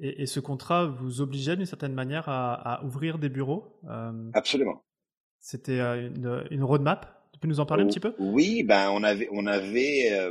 et, 0.00 0.26
ce 0.26 0.40
contrat 0.40 0.86
vous 0.86 1.20
obligeait 1.20 1.54
d'une 1.54 1.66
certaine 1.66 1.92
manière 1.92 2.24
à, 2.26 2.82
ouvrir 2.84 3.18
des 3.18 3.28
bureaux. 3.28 3.78
Absolument. 4.32 4.82
C'était 5.38 5.78
une, 5.78 6.46
une 6.50 6.64
roadmap 6.64 7.23
tu 7.34 7.40
peux 7.40 7.48
nous 7.48 7.58
en 7.58 7.66
parler 7.66 7.82
un 7.82 7.88
petit 7.88 7.98
peu? 7.98 8.14
Oui, 8.20 8.62
ben 8.62 8.90
on 8.92 9.02
avait, 9.02 9.28
on 9.32 9.44
avait, 9.46 10.12
euh, 10.12 10.30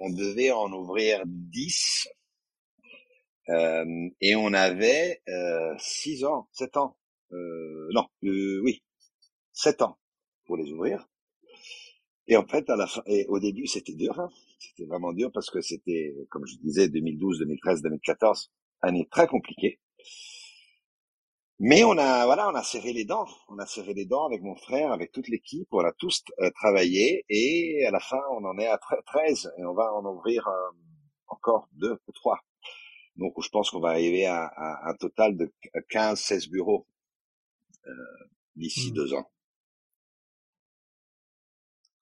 on 0.00 0.10
devait 0.10 0.50
en 0.50 0.72
ouvrir 0.72 1.22
10 1.26 2.08
euh, 3.50 4.08
et 4.20 4.34
on 4.34 4.52
avait 4.52 5.22
euh, 5.28 5.74
6 5.78 6.24
ans, 6.24 6.48
7 6.50 6.76
ans, 6.76 6.96
euh, 7.32 7.88
non, 7.92 8.06
euh, 8.24 8.60
oui, 8.64 8.82
7 9.52 9.82
ans 9.82 9.96
pour 10.44 10.56
les 10.56 10.72
ouvrir. 10.72 11.06
Et 12.26 12.36
en 12.36 12.46
fait, 12.46 12.68
à 12.68 12.74
la 12.74 12.88
fin, 12.88 13.02
et 13.06 13.26
au 13.28 13.38
début, 13.38 13.68
c'était 13.68 13.94
dur, 13.94 14.18
hein. 14.18 14.28
c'était 14.58 14.86
vraiment 14.86 15.12
dur 15.12 15.30
parce 15.32 15.50
que 15.50 15.60
c'était, 15.60 16.16
comme 16.30 16.46
je 16.46 16.56
disais, 16.56 16.88
2012, 16.88 17.38
2013, 17.38 17.82
2014, 17.82 18.50
année 18.82 19.06
très 19.08 19.28
compliquée. 19.28 19.78
Mais 21.66 21.82
on 21.82 21.96
a, 21.96 22.26
voilà, 22.26 22.50
on 22.50 22.54
a 22.54 22.62
serré 22.62 22.92
les 22.92 23.06
dents. 23.06 23.26
On 23.48 23.58
a 23.58 23.64
serré 23.64 23.94
les 23.94 24.04
dents 24.04 24.26
avec 24.26 24.42
mon 24.42 24.54
frère, 24.54 24.92
avec 24.92 25.12
toute 25.12 25.28
l'équipe. 25.28 25.66
On 25.72 25.82
a 25.82 25.92
tous 25.92 26.22
euh, 26.40 26.50
travaillé 26.50 27.24
et 27.30 27.86
à 27.86 27.90
la 27.90 28.00
fin, 28.00 28.20
on 28.32 28.44
en 28.44 28.58
est 28.58 28.66
à 28.66 28.78
13 29.06 29.54
et 29.56 29.64
on 29.64 29.72
va 29.72 29.90
en 29.94 30.04
ouvrir 30.04 30.46
euh, 30.46 30.70
encore 31.26 31.70
deux 31.72 31.98
ou 32.06 32.12
trois. 32.12 32.38
Donc, 33.16 33.32
je 33.42 33.48
pense 33.48 33.70
qu'on 33.70 33.80
va 33.80 33.88
arriver 33.88 34.26
à, 34.26 34.52
un 34.84 34.94
total 34.96 35.38
de 35.38 35.50
15-16 35.90 36.50
bureaux 36.50 36.86
euh, 37.86 37.92
d'ici 38.56 38.90
mmh. 38.90 38.94
deux 38.94 39.14
ans. 39.14 39.30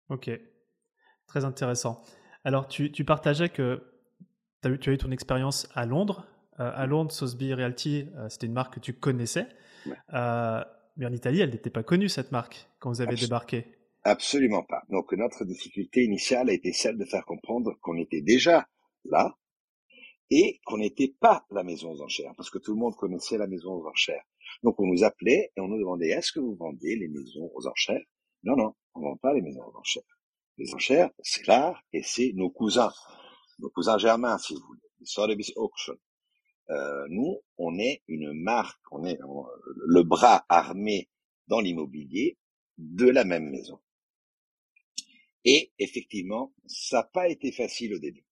Ok, 0.09 0.29
très 1.29 1.45
intéressant. 1.45 2.03
Alors, 2.43 2.67
tu, 2.67 2.91
tu 2.91 3.05
partageais 3.05 3.49
que 3.49 3.81
as 4.65 4.71
eu, 4.71 4.81
tu 4.81 4.91
as 4.91 4.93
eu 4.93 4.99
ton 4.99 5.13
expérience 5.13 5.69
à 5.73 5.87
Londres, 5.87 6.27
à 6.59 6.87
Londres, 6.87 7.13
Sotheby 7.13 7.55
Realty, 7.55 8.07
euh, 8.17 8.29
c'était 8.29 8.47
une 8.47 8.53
marque 8.53 8.75
que 8.75 8.81
tu 8.81 8.93
connaissais. 8.93 9.47
Euh, 10.13 10.63
mais 10.97 11.07
en 11.07 11.13
Italie, 11.13 11.41
elle 11.41 11.51
n'était 11.51 11.71
pas 11.71 11.83
connue, 11.83 12.09
cette 12.09 12.33
marque, 12.33 12.69
quand 12.79 12.91
vous 12.91 13.01
avez 13.01 13.17
débarqué. 13.17 13.67
Absolument 14.05 14.63
pas. 14.65 14.83
Donc 14.91 15.13
notre 15.13 15.45
difficulté 15.45 16.05
initiale 16.05 16.51
a 16.51 16.53
été 16.53 16.73
celle 16.73 16.99
de 16.99 17.05
faire 17.05 17.25
comprendre 17.25 17.79
qu'on 17.81 17.97
était 17.97 18.21
déjà 18.21 18.69
là 19.05 19.37
et 20.31 20.61
qu'on 20.65 20.79
n'était 20.79 21.15
pas 21.21 21.47
la 21.51 21.63
maison 21.63 21.93
aux 21.93 22.03
enchères, 22.03 22.33
parce 22.37 22.51
que 22.51 22.59
tout 22.59 22.73
le 22.73 22.81
monde 22.81 22.95
connaissait 22.97 23.39
la 23.39 23.47
maison 23.47 23.75
aux 23.75 23.87
enchères. 23.87 24.25
Donc 24.63 24.81
on 24.81 24.87
nous 24.87 25.05
appelait 25.05 25.53
et 25.57 25.61
on 25.61 25.69
nous 25.69 25.79
demandait 25.79 26.09
est-ce 26.09 26.33
que 26.33 26.41
vous 26.41 26.57
vendez 26.57 26.97
les 26.97 27.09
maisons 27.09 27.51
aux 27.55 27.67
enchères? 27.67 28.05
Non, 28.43 28.57
non, 28.57 28.75
on 28.95 29.01
ne 29.01 29.05
vend 29.05 29.17
pas 29.17 29.35
les 29.35 29.43
maisons 29.43 29.63
aux 29.63 29.77
enchères. 29.77 30.03
Les 30.59 30.75
enchères, 30.75 31.11
c'est 31.23 31.47
l'art 31.47 31.83
et 31.93 32.03
c'est 32.03 32.33
nos 32.35 32.51
cousins, 32.51 32.93
nos 33.59 33.71
cousins 33.71 33.99
germains, 33.99 34.39
si 34.39 34.55
vous 34.55 34.61
voulez, 34.67 34.81
les 35.01 35.07
Sotheby's 35.07 35.53
Auction. 35.57 35.95
Euh, 36.71 37.07
nous, 37.11 37.39
on 37.59 37.79
est 37.79 38.03
une 38.09 38.33
marque, 38.33 38.81
on 38.93 39.05
est 39.05 39.19
le 39.87 40.03
bras 40.03 40.45
armé 40.49 41.09
dans 41.49 41.61
l'immobilier 41.61 42.39
de 42.79 43.09
la 43.09 43.25
même 43.25 43.51
maison. 43.51 43.81
Et 45.45 45.73
effectivement, 45.79 46.53
ça 46.67 46.99
n'a 46.99 47.03
pas 47.05 47.29
été 47.29 47.51
facile 47.53 47.95
au 47.95 47.99
début. 47.99 48.25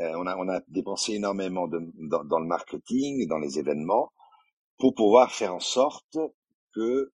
Euh, 0.00 0.12
on, 0.16 0.48
a, 0.48 0.60
dépensé 0.68 1.14
énormément 1.14 1.68
dans, 1.68 2.38
le 2.38 2.46
marketing, 2.46 3.26
dans 3.28 3.38
les 3.38 3.58
événements, 3.58 4.12
pour 4.78 4.94
pouvoir 4.94 5.32
faire 5.32 5.54
en 5.54 5.60
sorte 5.60 6.18
que 6.74 7.12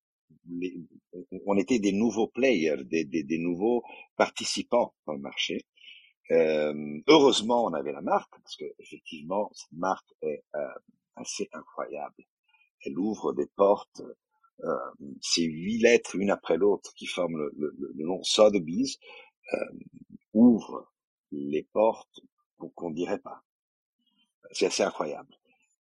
on 1.46 1.56
était 1.58 1.78
des 1.78 1.92
nouveaux 1.92 2.26
players, 2.26 2.82
des, 2.84 3.04
des, 3.04 3.22
des 3.22 3.38
nouveaux 3.38 3.84
participants 4.16 4.94
dans 5.06 5.12
le 5.12 5.20
marché. 5.20 5.66
Euh, 6.30 7.00
heureusement, 7.08 7.64
on 7.64 7.74
avait 7.74 7.92
la 7.92 8.00
marque 8.00 8.32
parce 8.42 8.56
que 8.56 8.64
effectivement, 8.78 9.50
cette 9.54 9.72
marque 9.72 10.08
est 10.22 10.44
euh, 10.54 10.68
assez 11.16 11.48
incroyable. 11.52 12.24
Elle 12.84 12.98
ouvre 12.98 13.32
des 13.32 13.46
portes. 13.46 14.02
Euh, 14.64 14.76
ces 15.20 15.42
huit 15.42 15.78
lettres, 15.78 16.14
une 16.14 16.30
après 16.30 16.56
l'autre, 16.56 16.92
qui 16.94 17.06
forment 17.06 17.36
le, 17.36 17.52
le, 17.56 17.92
le 17.94 18.04
nom 18.04 18.22
Sotheby's, 18.22 18.98
euh, 19.52 19.58
ouvrent 20.32 20.88
les 21.32 21.64
portes 21.72 22.20
qu'on 22.76 22.90
ne 22.90 22.94
dirait 22.94 23.18
pas. 23.18 23.42
C'est 24.52 24.66
assez 24.66 24.84
incroyable. 24.84 25.34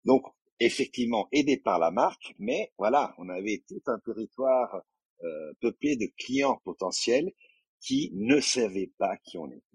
Donc, 0.05 0.23
effectivement, 0.59 1.27
aidé 1.31 1.57
par 1.57 1.77
la 1.79 1.91
marque, 1.91 2.33
mais 2.39 2.71
voilà, 2.77 3.13
on 3.17 3.29
avait 3.29 3.63
tout 3.67 3.81
un 3.87 3.99
territoire 3.99 4.81
euh, 5.23 5.53
peuplé 5.59 5.95
de 5.95 6.07
clients 6.17 6.59
potentiels 6.63 7.31
qui 7.79 8.11
ne 8.13 8.39
savaient 8.39 8.91
pas 8.97 9.17
qui 9.17 9.37
on 9.37 9.47
était. 9.51 9.70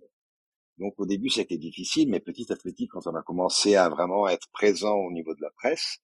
Donc 0.78 0.94
au 0.98 1.06
début, 1.06 1.30
c'était 1.30 1.56
difficile, 1.56 2.10
mais 2.10 2.20
petit 2.20 2.52
à 2.52 2.56
petit, 2.56 2.86
quand 2.88 3.06
on 3.06 3.14
a 3.14 3.22
commencé 3.22 3.76
à 3.76 3.88
vraiment 3.88 4.28
être 4.28 4.48
présent 4.50 4.94
au 4.94 5.10
niveau 5.10 5.34
de 5.34 5.42
la 5.42 5.50
presse, 5.50 5.98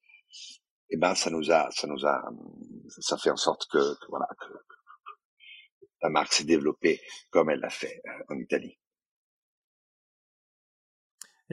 eh 0.91 0.97
ben 0.97 1.15
ça 1.15 1.31
nous 1.31 1.51
a, 1.51 1.71
ça 1.71 1.87
nous 1.87 2.07
a, 2.07 2.23
ça 2.89 3.17
fait 3.19 3.31
en 3.31 3.37
sorte 3.37 3.67
que, 3.71 3.97
voilà, 4.09 4.27
que, 4.41 4.53
la 6.03 6.11
marque 6.11 6.33
s'est 6.33 6.45
développée 6.45 7.01
comme 7.31 7.51
elle 7.51 7.61
l'a 7.61 7.71
fait 7.71 8.03
euh, 8.07 8.35
en 8.35 8.39
Italie. 8.39 8.79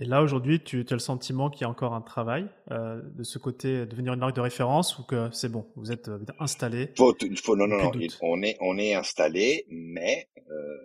Et 0.02 0.06
là, 0.06 0.24
aujourd'hui, 0.24 0.64
tu, 0.64 0.86
as 0.90 0.94
le 0.94 1.00
sentiment 1.00 1.50
qu'il 1.50 1.62
y 1.62 1.66
a 1.66 1.70
encore 1.70 1.94
un 1.94 2.02
travail 2.02 2.48
euh, 2.72 3.02
de 3.16 3.24
ce 3.24 3.38
côté, 3.38 3.86
devenir 3.86 4.14
une 4.14 4.20
marque 4.20 4.36
de 4.36 4.42
référence 4.42 4.98
ou 4.98 5.04
que 5.04 5.30
c'est 5.34 5.50
bon, 5.50 5.68
vous 5.76 5.92
êtes 5.92 6.08
euh, 6.08 6.20
installé 6.40 6.94
faut, 6.98 7.14
faut, 7.44 7.58
Non, 7.58 7.68
non, 7.68 7.78
non, 7.78 7.92
on 8.22 8.42
est, 8.42 8.58
on 8.62 8.78
est 8.78 8.94
installé, 8.94 9.66
mais 9.70 10.30
euh, 10.38 10.78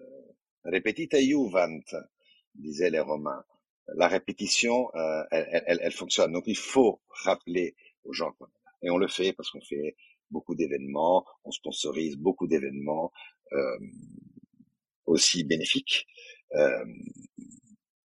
repetita 0.64 1.21
juvent, 1.21 1.57
disaient 2.55 2.91
les 2.91 3.01
Romains. 3.01 3.45
La 3.97 4.09
répétition, 4.09 4.89
euh, 4.95 5.25
elle, 5.31 5.63
elle, 5.67 5.79
elle, 5.83 5.93
fonctionne. 5.93 6.33
Donc, 6.33 6.45
il 6.47 6.57
faut 6.57 7.01
rappeler 7.25 7.77
aux 8.05 8.13
gens. 8.13 8.33
Et 8.83 8.91
on 8.91 8.97
le 8.97 9.09
fait 9.09 9.33
parce 9.33 9.51
qu'on 9.51 9.61
fait 9.61 9.97
beaucoup 10.31 10.55
d'événements, 10.55 11.25
on 11.45 11.51
sponsorise 11.51 12.17
beaucoup 12.17 12.47
d'événements 12.47 13.13
euh, 13.53 13.79
aussi 15.07 15.45
bénéfiques. 15.45 16.07
Euh, 16.55 16.85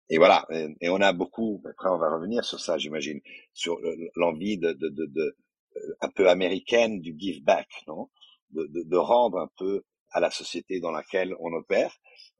et 0.09 0.17
voilà, 0.17 0.47
et, 0.81 0.89
on 0.89 1.01
a 1.01 1.13
beaucoup, 1.13 1.61
après 1.69 1.89
on 1.89 1.97
va 1.97 2.11
revenir 2.11 2.43
sur 2.43 2.59
ça, 2.59 2.77
j'imagine, 2.77 3.21
sur 3.53 3.79
l'envie 4.15 4.57
de, 4.57 4.73
de, 4.73 4.89
de, 4.89 5.05
de, 5.05 5.37
euh, 5.77 5.95
un 6.01 6.09
peu 6.09 6.29
américaine 6.29 6.99
du 6.99 7.15
give 7.17 7.43
back, 7.43 7.67
non? 7.87 8.09
De, 8.49 8.65
de, 8.65 8.81
de, 8.83 8.97
rendre 8.97 9.37
un 9.37 9.49
peu 9.57 9.83
à 10.11 10.19
la 10.19 10.31
société 10.31 10.79
dans 10.79 10.89
laquelle 10.91 11.35
on 11.39 11.53
opère, 11.53 11.95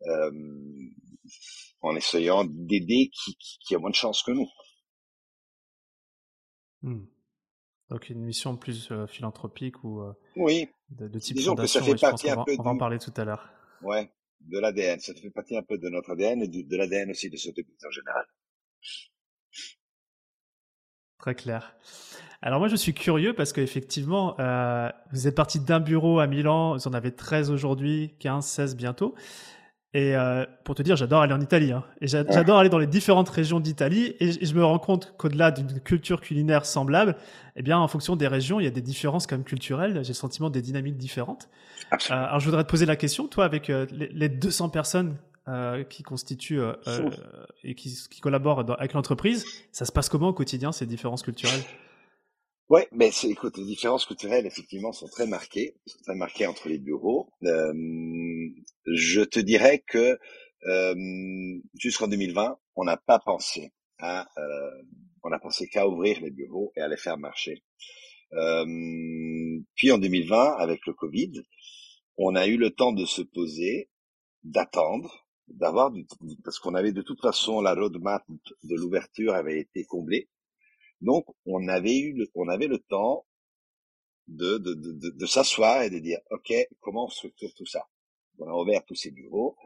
euh, 0.08 0.32
en 1.82 1.96
essayant 1.96 2.46
d'aider 2.46 3.10
qui, 3.14 3.38
qui, 3.38 3.76
a 3.76 3.80
moins 3.80 3.90
de 3.90 3.96
chance 3.96 4.24
que 4.24 4.32
nous. 4.32 4.50
Hmm. 6.82 7.06
Donc 7.90 8.10
une 8.10 8.24
mission 8.24 8.56
plus 8.56 8.92
euh, 8.92 9.08
philanthropique 9.08 9.84
ou 9.84 10.02
euh, 10.02 10.14
oui. 10.36 10.70
de, 10.90 11.08
de 11.08 11.20
type 11.20 11.38
Disons 11.38 11.56
fondation, 11.56 11.80
que 11.80 11.86
ça 11.86 11.92
fait 11.92 12.00
partie 12.00 12.30
un 12.30 12.44
peu 12.44 12.56
on 12.58 12.64
va 12.64 12.72
en 12.72 12.78
parler 12.78 13.00
tout 13.00 13.14
à 13.18 13.26
l'heure. 13.26 13.50
Ouais, 13.82 14.12
de 14.42 14.60
l'ADN. 14.60 15.00
Ça 15.00 15.14
fait 15.14 15.30
partie 15.32 15.58
un 15.58 15.64
peu 15.64 15.78
de 15.78 15.90
notre 15.90 16.12
ADN 16.12 16.44
et 16.44 16.48
de, 16.48 16.78
l'ADN 16.78 17.10
aussi 17.12 17.30
de 17.30 17.38
Sotheby's 17.38 17.84
en 17.86 17.92
général. 17.92 18.26
Très 21.18 21.36
clair. 21.36 21.76
Alors 22.42 22.60
moi 22.60 22.70
je 22.70 22.76
suis 22.76 22.94
curieux 22.94 23.34
parce 23.34 23.52
qu'effectivement, 23.52 24.40
euh, 24.40 24.90
vous 25.12 25.28
êtes 25.28 25.36
parti 25.36 25.60
d'un 25.60 25.82
bureau 25.82 26.20
à 26.20 26.28
Milan, 26.28 26.76
vous 26.76 26.88
en 26.88 26.94
avez 26.94 27.14
13 27.14 27.52
aujourd'hui, 27.52 28.16
15, 28.20 28.46
16 28.46 28.76
bientôt. 28.78 29.16
Et 29.96 30.16
euh, 30.16 30.46
pour 30.64 30.76
te 30.76 30.84
dire, 30.84 30.96
j'adore 30.96 31.22
aller 31.22 31.34
en 31.34 31.42
Italie. 31.42 31.72
Hein. 31.72 31.84
Et 32.00 32.08
j'adore 32.08 32.60
aller 32.60 32.70
dans 32.70 32.78
les 32.78 32.88
différentes 32.88 33.30
régions 33.30 33.60
d'Italie. 33.60 34.16
Et, 34.20 34.46
je 34.46 34.54
me 34.54 34.64
rends 34.64 34.78
compte 34.78 35.16
qu'au-delà 35.18 35.50
d'une 35.50 35.80
culture 35.80 36.22
culinaire 36.22 36.66
semblable, 36.66 37.16
eh 37.56 37.64
bien, 37.64 37.80
en 37.80 37.88
fonction 37.88 38.16
des 38.16 38.28
régions, 38.28 38.60
il 38.60 38.66
y 38.66 38.68
a 38.68 38.72
des 38.72 38.82
différences 38.82 39.26
quand 39.26 39.36
même 39.36 39.46
culturelles. 39.46 40.04
J'ai 40.04 40.10
le 40.10 40.14
sentiment 40.14 40.52
des 40.52 40.62
dynamiques 40.62 40.98
différentes. 40.98 41.50
Euh, 41.92 41.96
alors, 42.10 42.40
je 42.40 42.46
voudrais 42.46 42.64
te 42.64 42.70
poser 42.70 42.86
la 42.86 42.96
question, 42.96 43.28
toi, 43.28 43.46
avec 43.46 43.72
euh, 43.72 43.88
les, 43.92 44.10
les, 44.10 44.30
200 44.30 44.70
personnes 44.70 45.16
euh, 45.50 45.84
qui 45.84 46.04
constituent 46.04 46.60
euh, 46.60 46.76
et 47.64 47.74
qui, 47.74 47.98
qui 48.12 48.22
collaborent 48.22 48.64
dans, 48.64 48.76
avec 48.76 48.94
l'entreprise, 48.94 49.46
ça 49.72 49.86
se 49.86 49.92
passe 49.92 50.08
comment 50.08 50.28
au 50.28 50.34
quotidien, 50.34 50.72
ces 50.72 50.86
différences 50.86 51.24
culturelles? 51.24 51.64
Ouais, 52.70 52.88
mais 52.92 53.10
c'est, 53.12 53.30
écoute, 53.30 53.58
les 53.58 53.66
différences 53.66 54.06
culturelles, 54.06 54.46
effectivement, 54.46 54.92
sont 54.92 55.08
très 55.08 55.26
marquées, 55.26 55.76
sont 55.88 55.98
très 56.04 56.16
marquées 56.16 56.46
entre 56.46 56.70
les 56.70 56.78
bureaux. 56.78 57.32
Euh, 57.44 57.74
je 58.86 59.22
te 59.22 59.40
dirais 59.40 59.84
que 59.88 60.20
euh, 60.68 60.96
jusqu'en 61.80 62.08
2020, 62.08 62.58
on 62.76 62.84
n'a 62.84 62.98
pas 62.98 63.18
pensé 63.20 63.72
à, 63.98 64.28
euh, 64.38 64.84
on 65.24 65.32
a 65.32 65.40
pensé 65.40 65.68
qu'à 65.68 65.88
ouvrir 65.88 66.22
les 66.22 66.30
bureaux 66.30 66.72
et 66.76 66.82
à 66.82 66.88
les 66.88 66.98
faire 66.98 67.18
marcher. 67.18 67.64
Euh, 68.34 68.66
puis 69.76 69.92
en 69.92 69.98
2020, 69.98 70.58
avec 70.58 70.86
le 70.86 70.94
Covid, 70.94 71.42
on 72.18 72.36
a 72.36 72.46
eu 72.48 72.58
le 72.58 72.70
temps 72.70 72.92
de 72.92 73.06
se 73.06 73.24
poser, 73.24 73.90
d'attendre, 74.44 75.28
d'avoir 75.48 75.90
du, 75.92 76.06
parce 76.44 76.60
qu'on 76.60 76.76
avait 76.76 76.92
de 76.92 77.02
toute 77.02 77.22
façon 77.22 77.62
la 77.62 77.74
roadmap 77.74 78.24
de 78.64 78.76
l'ouverture 78.76 79.34
avait 79.34 79.60
été 79.60 79.86
comblée. 79.86 80.30
Donc, 81.02 81.26
on 81.46 81.68
avait 81.68 81.98
eu, 81.98 82.14
le, 82.14 82.30
on 82.36 82.48
avait 82.48 82.68
le 82.68 82.80
temps 82.80 83.26
de, 84.28 84.58
de, 84.58 84.74
de, 84.74 85.10
de 85.10 85.26
s'asseoir 85.26 85.84
et 85.84 85.90
de 85.90 86.00
dire, 86.00 86.20
OK, 86.32 86.54
comment 86.82 87.06
on 87.06 87.10
structure 87.10 87.54
tout 87.56 87.66
ça? 87.66 87.88
On 88.38 88.48
a 88.48 88.54
ouvert 88.54 88.84
tous 88.86 88.96
ces 88.96 89.12
bureaux. 89.12 89.58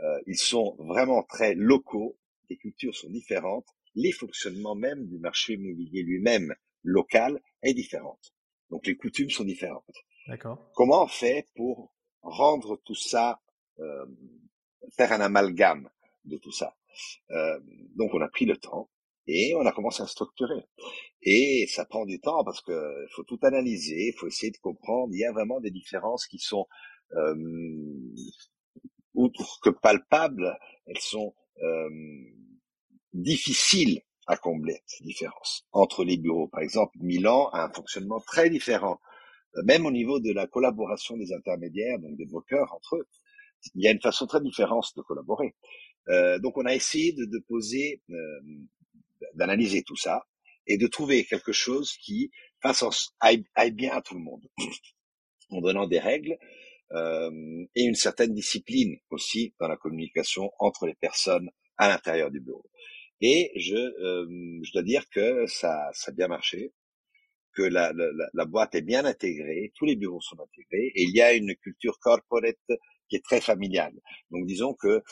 Euh, 0.00 0.20
ils 0.26 0.38
sont 0.38 0.76
vraiment 0.78 1.22
très 1.22 1.54
locaux. 1.54 2.16
Les 2.48 2.56
cultures 2.56 2.94
sont 2.94 3.10
différentes. 3.10 3.66
Les 3.94 4.12
fonctionnements 4.12 4.74
même 4.74 5.06
du 5.06 5.18
marché 5.18 5.54
immobilier 5.54 6.02
lui-même 6.02 6.54
local 6.82 7.40
est 7.62 7.74
différent. 7.74 8.18
Donc, 8.70 8.86
les 8.86 8.96
coutumes 8.96 9.30
sont 9.30 9.44
différentes. 9.44 9.84
D'accord. 10.26 10.70
Comment 10.74 11.04
on 11.04 11.08
fait 11.08 11.46
pour 11.54 11.94
rendre 12.22 12.80
tout 12.84 12.94
ça, 12.94 13.40
euh, 13.78 14.06
faire 14.96 15.12
un 15.12 15.20
amalgame 15.20 15.90
de 16.24 16.36
tout 16.38 16.52
ça? 16.52 16.76
Euh, 17.30 17.60
donc, 17.96 18.14
on 18.14 18.20
a 18.20 18.28
pris 18.28 18.46
le 18.46 18.56
temps 18.56 18.90
et 19.26 19.54
on 19.56 19.64
a 19.66 19.72
commencé 19.72 20.02
à 20.02 20.06
structurer. 20.06 20.64
Et 21.22 21.66
ça 21.68 21.84
prend 21.84 22.04
du 22.04 22.20
temps 22.20 22.44
parce 22.44 22.60
que 22.60 22.72
faut 23.14 23.24
tout 23.24 23.38
analyser, 23.42 24.08
il 24.08 24.18
faut 24.18 24.26
essayer 24.26 24.52
de 24.52 24.58
comprendre. 24.58 25.12
Il 25.12 25.20
y 25.20 25.24
a 25.24 25.32
vraiment 25.32 25.60
des 25.60 25.70
différences 25.70 26.26
qui 26.26 26.38
sont 26.38 26.66
euh, 27.12 27.34
outre 29.14 29.60
que 29.62 29.70
palpables, 29.70 30.58
elles 30.86 31.00
sont 31.00 31.34
euh, 31.62 31.90
difficiles 33.12 34.02
à 34.26 34.36
combler 34.36 34.80
ces 34.86 35.04
différences 35.04 35.66
entre 35.72 36.04
les 36.04 36.16
bureaux. 36.16 36.48
Par 36.48 36.60
exemple, 36.60 36.96
Milan 37.00 37.48
a 37.52 37.64
un 37.64 37.72
fonctionnement 37.72 38.20
très 38.20 38.50
différent, 38.50 38.98
euh, 39.56 39.62
même 39.64 39.86
au 39.86 39.90
niveau 39.90 40.20
de 40.20 40.32
la 40.32 40.46
collaboration 40.46 41.16
des 41.16 41.32
intermédiaires, 41.32 41.98
donc 41.98 42.16
des 42.16 42.26
brokers 42.26 42.72
entre 42.74 42.96
eux. 42.96 43.08
Il 43.74 43.82
y 43.82 43.88
a 43.88 43.92
une 43.92 44.00
façon 44.00 44.26
très 44.26 44.40
différente 44.40 44.92
de 44.96 45.02
collaborer. 45.02 45.54
Euh, 46.08 46.38
donc 46.38 46.58
on 46.58 46.66
a 46.66 46.74
essayé 46.74 47.12
de, 47.12 47.24
de 47.24 47.38
poser 47.48 48.02
euh, 48.10 48.40
d'analyser 49.34 49.82
tout 49.82 49.96
ça 49.96 50.26
et 50.66 50.78
de 50.78 50.86
trouver 50.86 51.24
quelque 51.24 51.52
chose 51.52 51.96
qui 51.98 52.30
fasse 52.62 52.84
aille, 53.20 53.44
bien 53.72 53.92
à 53.92 54.02
tout 54.02 54.14
le 54.14 54.20
monde, 54.20 54.46
en 55.50 55.60
donnant 55.60 55.86
des 55.86 55.98
règles 55.98 56.38
euh, 56.92 57.30
et 57.74 57.82
une 57.82 57.94
certaine 57.94 58.32
discipline 58.32 58.96
aussi 59.10 59.54
dans 59.60 59.68
la 59.68 59.76
communication 59.76 60.50
entre 60.58 60.86
les 60.86 60.94
personnes 60.94 61.50
à 61.76 61.88
l'intérieur 61.88 62.30
du 62.30 62.40
bureau. 62.40 62.64
Et 63.20 63.52
je, 63.56 63.76
euh, 63.76 64.60
je 64.62 64.72
dois 64.72 64.82
dire 64.82 65.08
que 65.10 65.46
ça, 65.46 65.90
ça 65.92 66.10
a 66.10 66.14
bien 66.14 66.28
marché, 66.28 66.72
que 67.54 67.62
la, 67.62 67.92
la, 67.92 68.06
la, 68.32 68.44
boîte 68.44 68.74
est 68.74 68.82
bien 68.82 69.04
intégrée, 69.04 69.72
tous 69.76 69.84
les 69.84 69.96
bureaux 69.96 70.20
sont 70.20 70.36
intégrés, 70.40 70.90
et 70.94 71.02
il 71.02 71.14
y 71.14 71.22
a 71.22 71.32
une 71.32 71.54
culture 71.56 71.98
corporate 72.00 72.58
qui 73.08 73.16
est 73.16 73.24
très 73.24 73.40
familiale. 73.40 73.94
Donc 74.30 74.46
disons 74.46 74.74
que 74.74 75.02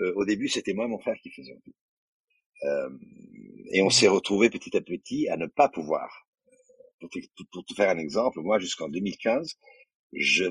euh, 0.00 0.12
au 0.16 0.24
début, 0.24 0.48
c'était 0.48 0.74
moi 0.74 0.88
mon 0.88 0.98
frère 0.98 1.16
qui 1.22 1.30
faisait 1.30 1.56
tout. 1.64 1.74
Euh, 2.64 2.90
et 3.72 3.82
on 3.82 3.90
s'est 3.90 4.08
retrouvé 4.08 4.50
petit 4.50 4.76
à 4.76 4.80
petit 4.80 5.28
à 5.28 5.36
ne 5.36 5.46
pas 5.46 5.68
pouvoir. 5.68 6.26
Pour 7.00 7.10
te, 7.10 7.18
pour 7.50 7.64
te 7.64 7.74
faire 7.74 7.90
un 7.90 7.98
exemple, 7.98 8.40
moi 8.40 8.58
jusqu'en 8.58 8.88
2015, 8.88 9.56
je 10.12 10.44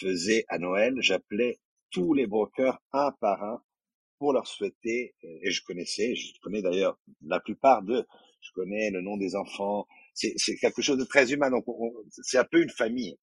faisais 0.00 0.44
à 0.48 0.58
Noël, 0.58 0.94
j'appelais 1.00 1.58
tous 1.90 2.14
les 2.14 2.26
brokers 2.26 2.78
un 2.92 3.12
par 3.20 3.42
un 3.42 3.62
pour 4.18 4.32
leur 4.32 4.46
souhaiter, 4.46 5.14
euh, 5.24 5.38
et 5.42 5.50
je 5.50 5.62
connaissais, 5.62 6.14
je 6.14 6.32
connais 6.40 6.62
d'ailleurs 6.62 6.98
la 7.22 7.40
plupart 7.40 7.82
d'eux, 7.82 8.04
je 8.40 8.50
connais 8.52 8.90
le 8.90 9.00
nom 9.00 9.16
des 9.16 9.34
enfants, 9.34 9.86
c'est 10.14 10.56
quelque 10.56 10.82
chose 10.82 10.98
de 10.98 11.04
très 11.04 11.32
humain, 11.32 11.50
donc 11.50 11.64
c'est 12.10 12.38
un 12.38 12.44
peu 12.44 12.60
une 12.60 12.70
famille 12.70 13.16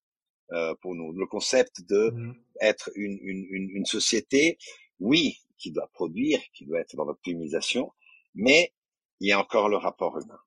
euh, 0.52 0.74
pour 0.82 0.96
nous. 0.96 1.12
Le 1.12 1.26
concept 1.26 1.82
de 1.90 2.12
mmh. 2.12 2.36
être 2.62 2.90
une, 2.96 3.18
une, 3.22 3.46
une, 3.50 3.70
une, 3.72 3.86
société, 3.86 4.58
oui, 5.00 5.38
qui 5.58 5.72
doit 5.72 5.90
produire, 5.94 6.40
qui 6.54 6.66
doit 6.66 6.80
être 6.80 6.96
dans 6.96 7.06
l'optimisation, 7.06 7.92
mais 8.36 8.74
il 9.20 9.30
y 9.30 9.32
a 9.32 9.40
encore 9.40 9.70
le 9.70 9.78
rapport 9.78 10.18
humain. 10.20 10.40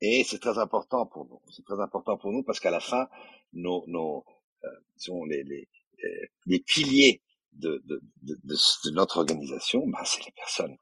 Et 0.00 0.24
c'est 0.24 0.38
très 0.40 0.58
important 0.58 1.06
pour 1.06 1.26
nous. 1.26 1.40
C'est 1.50 1.64
très 1.64 1.80
important 1.80 2.16
pour 2.16 2.32
nous 2.32 2.42
parce 2.42 2.60
qu'à 2.60 2.70
la 2.70 2.80
fin, 2.80 3.08
nos, 3.52 3.84
nos 3.86 4.24
euh, 4.64 4.68
sont 4.96 5.24
les, 5.24 5.44
les, 5.44 5.68
euh, 6.04 6.26
les 6.46 6.60
piliers 6.60 7.22
de, 7.52 7.82
de, 7.84 8.00
de, 8.22 8.38
de, 8.44 8.90
notre 8.90 9.18
organisation, 9.18 9.86
ben, 9.86 10.02
c'est 10.04 10.24
les 10.24 10.32
personnes. 10.32 10.76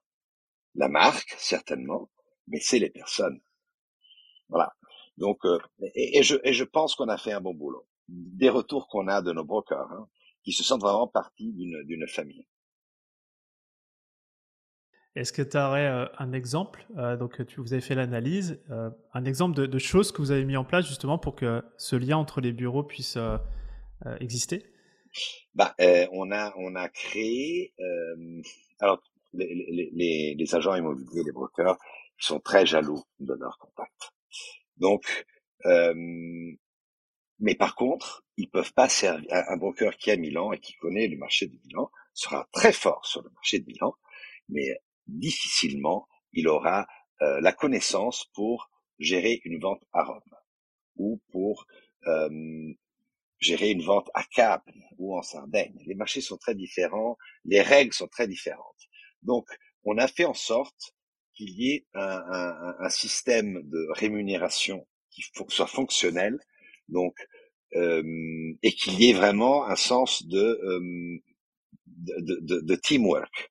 La 0.75 0.88
marque, 0.88 1.35
certainement, 1.38 2.09
mais 2.46 2.61
c'est 2.61 2.79
les 2.79 2.90
personnes. 2.90 3.40
Voilà. 4.49 4.73
Donc, 5.18 5.44
euh, 5.44 5.59
et, 5.94 6.23
je, 6.23 6.37
et 6.44 6.53
je 6.53 6.64
pense 6.64 6.94
qu'on 6.94 7.09
a 7.09 7.18
fait 7.18 7.33
un 7.33 7.40
bon 7.40 7.55
boulot. 7.55 7.87
Des 8.09 8.49
retours 8.49 8.88
qu'on 8.88 9.09
a 9.09 9.20
de 9.23 9.33
nos 9.33 9.44
brokers, 9.44 9.92
hein, 9.92 10.09
qui 10.42 10.53
se 10.53 10.64
sentent 10.64 10.81
vraiment 10.81 11.09
partie 11.09 11.53
d'une 11.53 12.09
famille. 12.09 12.46
Est-ce 15.20 15.33
que 15.33 15.42
tu 15.42 15.56
aurais 15.59 15.87
un 16.18 16.33
exemple 16.33 16.87
Donc, 17.18 17.44
tu, 17.46 17.61
vous 17.61 17.72
avez 17.72 17.83
fait 17.83 17.94
l'analyse, 17.94 18.59
un 19.12 19.24
exemple 19.24 19.68
de, 19.68 19.78
choses 19.78 20.12
que 20.12 20.22
vous 20.22 20.30
avez 20.30 20.44
mis 20.44 20.56
en 20.56 20.64
place 20.64 20.87
justement 20.87 21.18
pour 21.18 21.37
que 21.37 21.62
ce 21.76 21.94
lien 21.96 22.16
entre 22.16 22.40
les 22.40 22.52
bureaux 22.52 22.83
puisse 22.83 23.18
exister? 24.20 24.64
Bah, 25.54 25.74
euh, 25.80 26.06
on 26.12 26.30
a 26.30 26.54
on 26.56 26.74
a 26.76 26.88
créé 26.88 27.74
euh, 27.80 28.42
alors 28.78 29.02
les, 29.33 30.54
agents 30.54 30.74
immobiliers, 30.74 31.22
les 31.24 31.33
brokers, 31.33 31.78
sont 32.18 32.40
très 32.40 32.66
jaloux 32.66 33.02
de 33.20 33.35
leurs 33.35 33.59
contacts. 33.59 34.11
Donc, 34.76 35.26
euh, 35.66 35.94
mais 37.38 37.54
par 37.54 37.74
contre, 37.76 38.24
ils 38.37 38.50
peuvent 38.50 38.72
pas 38.72 38.88
servir. 38.88 39.28
Un, 39.30 39.56
broker 39.56 39.96
qui 39.96 40.11
a 40.11 40.16
Milan 40.16 40.52
et 40.52 40.59
qui 40.59 40.74
connaît 40.74 41.06
le 41.06 41.16
marché 41.16 41.46
de 41.46 41.56
Milan 41.64 41.90
sera 42.12 42.48
très 42.52 42.72
fort 42.72 43.06
sur 43.06 43.22
le 43.22 43.30
marché 43.30 43.61
de 43.61 43.66
Milan, 43.66 43.94
mais 44.48 44.80
difficilement 45.18 46.07
il 46.33 46.49
aura 46.49 46.87
euh, 47.23 47.40
la 47.40 47.53
connaissance 47.53 48.27
pour 48.35 48.70
gérer 48.99 49.40
une 49.44 49.61
vente 49.61 49.83
à 49.92 50.05
Rome 50.05 50.20
ou 50.96 51.20
pour 51.31 51.66
euh, 52.07 52.73
gérer 53.38 53.70
une 53.70 53.83
vente 53.83 54.11
à 54.14 54.25
Cap 54.25 54.62
ou 54.99 55.16
en 55.16 55.23
Sardaigne. 55.23 55.83
Les 55.87 55.94
marchés 55.94 56.20
sont 56.20 56.37
très 56.37 56.55
différents, 56.55 57.16
les 57.44 57.62
règles 57.62 57.94
sont 57.94 58.09
très 58.09 58.29
différentes. 58.29 58.88
Donc, 59.23 59.46
on 59.85 59.96
a 59.99 60.07
fait 60.07 60.27
en 60.27 60.35
sorte 60.35 60.94
qu'il 61.35 61.51
y 61.51 61.73
ait 61.73 61.87
un, 61.94 62.88
système 62.90 63.62
de 63.64 63.87
rémunération 63.92 64.87
qui 65.11 65.23
soit 65.49 65.66
fonctionnel, 65.66 66.38
donc 66.88 67.14
euh, 67.75 68.03
et 68.62 68.73
qu'il 68.73 69.01
y 69.01 69.11
ait 69.11 69.14
vraiment 69.14 69.66
un 69.66 69.77
sens 69.77 70.27
de, 70.27 70.61
de, 71.87 72.40
de, 72.40 72.61
de, 72.61 72.75
teamwork. 72.75 73.49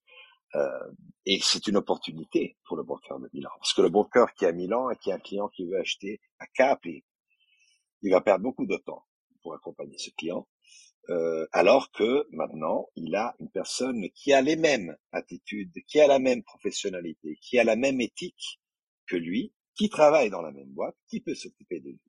Euh, 0.55 0.91
et 1.25 1.39
c'est 1.41 1.67
une 1.67 1.77
opportunité 1.77 2.57
pour 2.65 2.75
le 2.75 2.83
broker 2.83 3.19
de 3.19 3.29
Milan, 3.33 3.51
parce 3.59 3.73
que 3.73 3.81
le 3.81 3.89
broker 3.89 4.33
qui 4.33 4.45
est 4.45 4.47
à 4.47 4.51
Milan 4.51 4.89
et 4.89 4.97
qui 4.97 5.11
a 5.11 5.15
un 5.15 5.19
client 5.19 5.47
qui 5.49 5.65
veut 5.65 5.77
acheter 5.77 6.19
à 6.39 6.47
Cap, 6.47 6.83
il 6.85 8.11
va 8.11 8.21
perdre 8.21 8.43
beaucoup 8.43 8.65
de 8.65 8.77
temps 8.77 9.05
pour 9.43 9.53
accompagner 9.53 9.97
ce 9.97 10.09
client, 10.11 10.47
euh, 11.09 11.47
alors 11.51 11.91
que 11.91 12.27
maintenant, 12.31 12.87
il 12.95 13.15
a 13.15 13.35
une 13.39 13.49
personne 13.49 14.09
qui 14.11 14.33
a 14.33 14.41
les 14.41 14.55
mêmes 14.55 14.95
attitudes, 15.11 15.73
qui 15.87 15.99
a 15.99 16.07
la 16.07 16.19
même 16.19 16.43
professionnalité, 16.43 17.37
qui 17.41 17.57
a 17.57 17.63
la 17.63 17.75
même 17.75 18.01
éthique 18.01 18.59
que 19.07 19.15
lui, 19.15 19.53
qui 19.75 19.89
travaille 19.89 20.29
dans 20.29 20.41
la 20.41 20.51
même 20.51 20.69
boîte, 20.69 20.95
qui 21.09 21.19
peut 21.19 21.35
s'occuper 21.35 21.79
de 21.79 21.89
lui. 21.89 22.01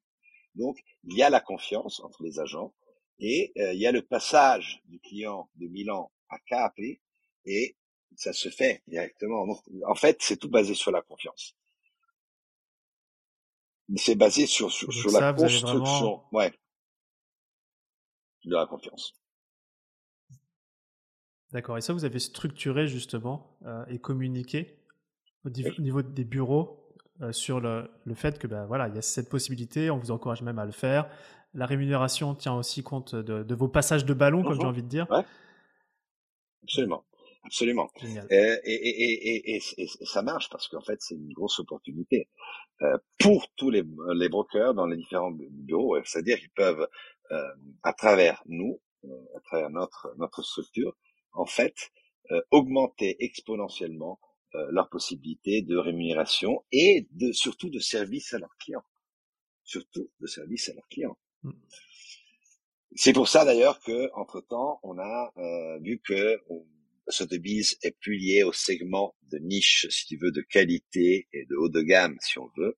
Donc, 0.55 0.79
il 1.05 1.17
y 1.17 1.23
a 1.23 1.31
la 1.31 1.41
confiance 1.41 2.01
entre 2.01 2.23
les 2.23 2.41
agents 2.41 2.75
et 3.19 3.53
euh, 3.59 3.73
il 3.73 3.81
y 3.81 3.87
a 3.87 3.93
le 3.93 4.03
passage 4.03 4.83
du 4.87 4.99
client 5.01 5.49
de 5.57 5.69
Milan 5.69 6.11
à 6.29 6.39
KAP 6.41 6.79
et 7.47 7.77
ça 8.17 8.33
se 8.33 8.49
fait 8.49 8.83
directement. 8.87 9.47
en 9.87 9.95
fait, 9.95 10.19
c'est 10.21 10.37
tout 10.37 10.51
basé 10.51 10.75
sur 10.75 10.91
la 10.91 11.03
confiance. 11.03 11.57
C'est 13.97 14.15
basé 14.15 14.47
sur, 14.47 14.71
sur, 14.71 14.89
la 15.11 15.33
construction. 15.33 16.23
Ouais 16.33 16.53
de 18.45 18.55
la 18.55 18.67
confiance. 18.67 19.15
D'accord. 21.53 21.79
Et 21.79 21.81
ça, 21.81 21.93
vous 21.93 22.05
avez 22.05 22.19
structuré 22.19 22.87
justement 22.87 23.59
euh, 23.67 23.85
et 23.89 23.99
communiqué 23.99 24.79
au, 25.45 25.51
niveau 25.51 26.03
des 26.03 26.25
bureaux 26.25 26.95
euh, 27.23 27.33
sur 27.33 27.61
le, 27.61 27.91
le, 28.05 28.15
fait 28.15 28.39
que 28.39 28.47
ben 28.47 28.67
voilà, 28.67 28.89
il 28.89 28.95
y 28.95 28.99
a 28.99 29.03
cette 29.03 29.29
possibilité. 29.29 29.91
On 29.91 29.99
vous 29.99 30.11
encourage 30.11 30.43
même 30.43 30.59
à 30.59 30.65
le 30.65 30.73
faire. 30.73 31.11
La 31.53 31.67
rémunération 31.67 32.35
tient 32.35 32.55
aussi 32.55 32.83
compte 32.83 33.17
de, 33.17 33.43
de 33.43 33.55
vos 33.55 33.69
passages 33.69 34.05
de 34.05 34.15
ballon, 34.15 34.43
comme 34.43 34.55
j'ai 34.55 34.61
mhm. 34.61 34.69
envie 34.69 34.83
de 34.83 34.89
dire. 34.89 35.11
Ouais. 35.11 35.25
Absolument. 36.63 37.05
Absolument. 37.43 37.91
Euh, 38.05 38.57
et, 38.65 38.75
et, 38.75 39.55
et, 39.55 39.63
et, 39.79 39.89
ça 40.05 40.23
marche 40.23 40.51
parce 40.51 40.69
qu'en 40.69 40.83
fait, 40.83 40.99
c'est 41.01 41.15
une 41.15 41.33
grosse 41.33 41.59
opportunité 41.59 42.29
euh, 42.83 42.99
pour 43.19 43.49
tous 43.57 43.71
les, 43.71 43.83
les 44.15 44.29
brokers 44.29 44.75
dans 44.75 44.87
les 44.87 44.97
différents 44.97 45.33
bureaux. 45.33 45.97
C'est-à-dire 46.05 46.39
qu'ils 46.39 46.51
peuvent 46.51 46.87
euh, 47.33 47.49
à 47.85 47.93
travers 47.93 48.43
nous, 48.47 48.81
euh, 49.05 49.09
à 49.37 49.41
travers 49.41 49.71
notre 49.71 50.13
notre 50.19 50.43
structure, 50.43 50.97
en 51.33 51.47
fait, 51.47 51.91
euh, 52.33 52.43
augmenter 52.51 53.17
exponentiellement 53.25 54.19
leurs 54.71 54.89
possibilités 54.89 55.63
de 55.63 55.77
rémunération 55.77 56.65
et 56.73 57.07
de 57.13 57.31
surtout 57.31 57.71
de 57.71 57.79
service 57.79 58.35
à 58.35 58.41
leurs 58.41 58.57
clients, 58.59 58.83
surtout 59.63 60.11
de 60.19 60.27
service 60.27 60.69
à 60.69 60.75
leurs 60.75 60.89
clients. 60.89 61.17
Mm. 61.45 61.53
C'est 62.97 63.13
pour 63.13 63.29
ça 63.29 63.45
d'ailleurs 63.45 63.79
que, 63.79 64.11
entre 64.15 64.41
temps, 64.41 64.81
on 64.83 64.99
a 64.99 65.33
vu 65.81 66.01
que 66.05 66.41
Sotheby's 67.11 67.77
est 67.83 67.97
plus 68.01 68.17
lié 68.17 68.43
au 68.43 68.53
segment 68.53 69.15
de 69.31 69.39
niche, 69.39 69.87
si 69.91 70.07
tu 70.07 70.17
veux, 70.17 70.31
de 70.31 70.43
qualité 70.43 71.29
et 71.33 71.47
de 71.47 71.57
haut 71.57 71.69
de 71.69 71.83
gamme, 71.83 72.17
si 72.21 72.39
on 72.39 72.51
veut, 72.57 72.77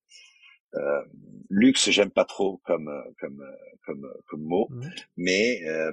euh, 0.74 1.02
luxe, 1.50 1.90
j'aime 1.90 2.10
pas 2.10 2.24
trop 2.24 2.58
comme 2.64 2.90
comme 3.20 3.44
comme 3.84 4.08
comme 4.26 4.42
mot, 4.42 4.68
mais 5.16 5.62
euh, 5.66 5.92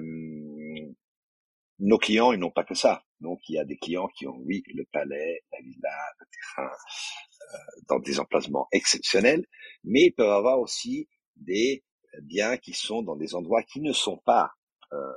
nos 1.80 1.98
clients, 1.98 2.32
ils 2.32 2.38
n'ont 2.38 2.50
pas 2.50 2.64
que 2.64 2.74
ça. 2.74 3.04
Donc, 3.20 3.40
il 3.48 3.56
y 3.56 3.58
a 3.58 3.64
des 3.64 3.76
clients 3.76 4.08
qui 4.16 4.26
ont, 4.26 4.36
oui, 4.38 4.62
le 4.74 4.84
palais, 4.92 5.42
la 5.52 5.60
villa, 5.60 5.96
le 6.18 6.26
terrain, 6.30 6.70
euh, 6.70 7.56
dans 7.88 7.98
des 7.98 8.20
emplacements 8.20 8.68
exceptionnels, 8.72 9.46
mais 9.84 10.04
ils 10.06 10.12
peuvent 10.12 10.30
avoir 10.30 10.60
aussi 10.60 11.08
des 11.36 11.84
biens 12.22 12.56
qui 12.56 12.72
sont 12.72 13.02
dans 13.02 13.16
des 13.16 13.34
endroits 13.34 13.62
qui 13.62 13.80
ne 13.80 13.92
sont 13.92 14.18
pas 14.24 14.52
euh, 14.92 15.12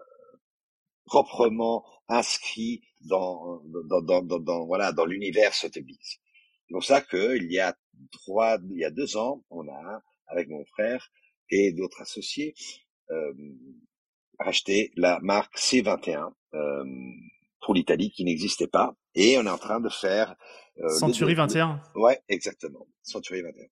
proprement 1.06 1.86
inscrits 2.08 2.82
dans 3.02 3.62
dans, 3.90 4.02
dans, 4.02 4.22
dans, 4.22 4.40
dans 4.40 4.66
voilà 4.66 4.92
dans 4.92 5.06
l'univers 5.06 5.54
Sotheby's. 5.54 6.20
C'est 6.68 6.74
pour 6.74 6.84
ça 6.84 7.02
qu'il 7.02 7.52
y 7.52 7.60
a 7.60 7.76
trois, 8.12 8.58
il 8.72 8.78
y 8.80 8.86
a 8.86 8.92
deux 8.92 9.18
ans, 9.18 9.44
on 9.50 9.68
a, 9.68 10.02
avec 10.28 10.50
mon 10.50 10.64
frère 10.66 11.12
et 11.50 11.72
d'autres 11.72 12.02
associés, 12.02 12.56
euh, 13.12 13.34
acheté 14.40 14.92
la 14.96 15.20
marque 15.22 15.58
C21 15.58 16.32
euh, 16.54 16.84
pour 17.62 17.74
l'Italie 17.74 18.12
qui 18.12 18.24
n'existait 18.24 18.68
pas. 18.68 18.96
Et 19.16 19.38
on 19.38 19.46
est 19.46 19.50
en 19.50 19.58
train 19.58 19.80
de 19.80 19.90
faire... 19.90 20.36
Euh, 20.80 20.90
Century 20.90 21.36
21 21.36 21.82
Ouais, 21.96 22.20
exactement. 22.28 22.88
Century 23.04 23.42
21. 23.42 23.68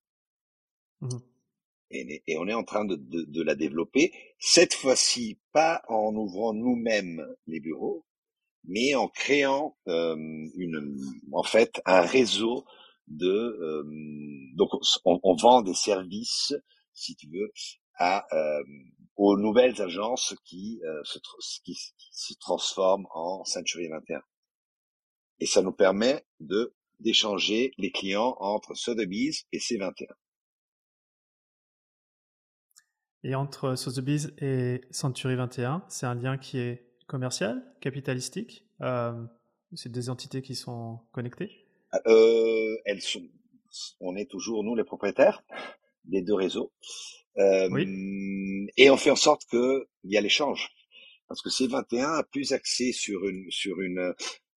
Mmh. 1.02 1.20
Et, 1.92 2.38
on 2.38 2.48
est 2.48 2.54
en 2.54 2.64
train 2.64 2.86
de, 2.86 2.96
de, 2.96 3.24
de 3.24 3.42
la 3.44 3.56
développer. 3.56 4.14
Cette 4.40 4.74
fois-ci, 4.74 5.40
pas 5.52 5.82
en 5.88 6.16
ouvrant 6.16 6.54
nous-mêmes 6.54 7.26
les 7.48 7.60
bureaux, 7.60 8.06
mais 8.64 8.96
en 8.96 9.08
créant 9.08 9.78
euh, 9.88 10.16
une, 10.56 10.98
en 11.32 11.44
fait, 11.44 11.82
un 11.86 12.02
réseau 12.02 12.66
de 13.08 13.28
euh, 13.28 13.84
donc 14.56 14.70
on, 15.06 15.20
on, 15.24 15.36
vend 15.36 15.62
des 15.62 15.74
services, 15.74 16.54
si 16.94 17.16
tu 17.16 17.28
veux, 17.30 17.52
à 17.96 18.26
euh, 18.34 18.64
aux 19.16 19.38
nouvelles 19.38 19.82
agences 19.82 20.36
qui, 20.46 20.82
euh, 20.84 21.04
se, 21.04 21.20
qui, 21.64 21.76
se 21.76 22.34
transforment 22.40 23.08
en 23.14 23.44
Century 23.44 23.88
21. 23.90 24.22
Et 25.40 25.46
ça 25.46 25.62
nous 25.62 25.74
permet 25.74 26.26
de 26.40 26.74
d'échanger 27.00 27.74
les 27.80 27.92
clients 27.92 28.36
entre 28.40 28.76
Sotheby's 28.76 29.46
et 29.52 29.58
C21. 29.58 30.08
Et 33.24 33.36
entre 33.36 33.76
Sotheby's 33.76 34.34
et 34.40 34.82
Century 34.92 35.36
21, 35.36 35.84
c'est 35.90 36.06
un 36.06 36.16
lien 36.16 36.38
qui 36.38 36.60
est 36.60 36.86
commercial, 37.08 37.64
capitalistique. 37.80 38.66
Euh, 38.82 39.14
c'est 39.74 39.92
des 39.92 40.10
entités 40.10 40.42
qui 40.42 40.56
sont 40.56 41.00
connectées 41.12 41.62
euh, 42.08 42.78
elles 42.86 43.02
sont, 43.02 43.28
on 44.00 44.16
est 44.16 44.30
toujours 44.30 44.64
nous 44.64 44.76
les 44.76 44.84
propriétaires 44.84 45.44
des 46.06 46.22
deux 46.22 46.34
réseaux, 46.34 46.72
euh, 47.38 47.70
et 48.78 48.90
on 48.90 48.98
fait 48.98 49.12
en 49.12 49.16
sorte 49.16 49.46
que 49.50 49.88
il 50.04 50.12
y 50.12 50.18
a 50.18 50.22
l'échange, 50.22 50.70
parce 51.28 51.42
que 51.42 51.50
C21 51.50 52.20
a 52.20 52.24
plus 52.24 52.54
axé 52.54 52.92
sur 52.92 53.28
une 53.28 53.50
sur 53.52 53.82
une 53.82 54.14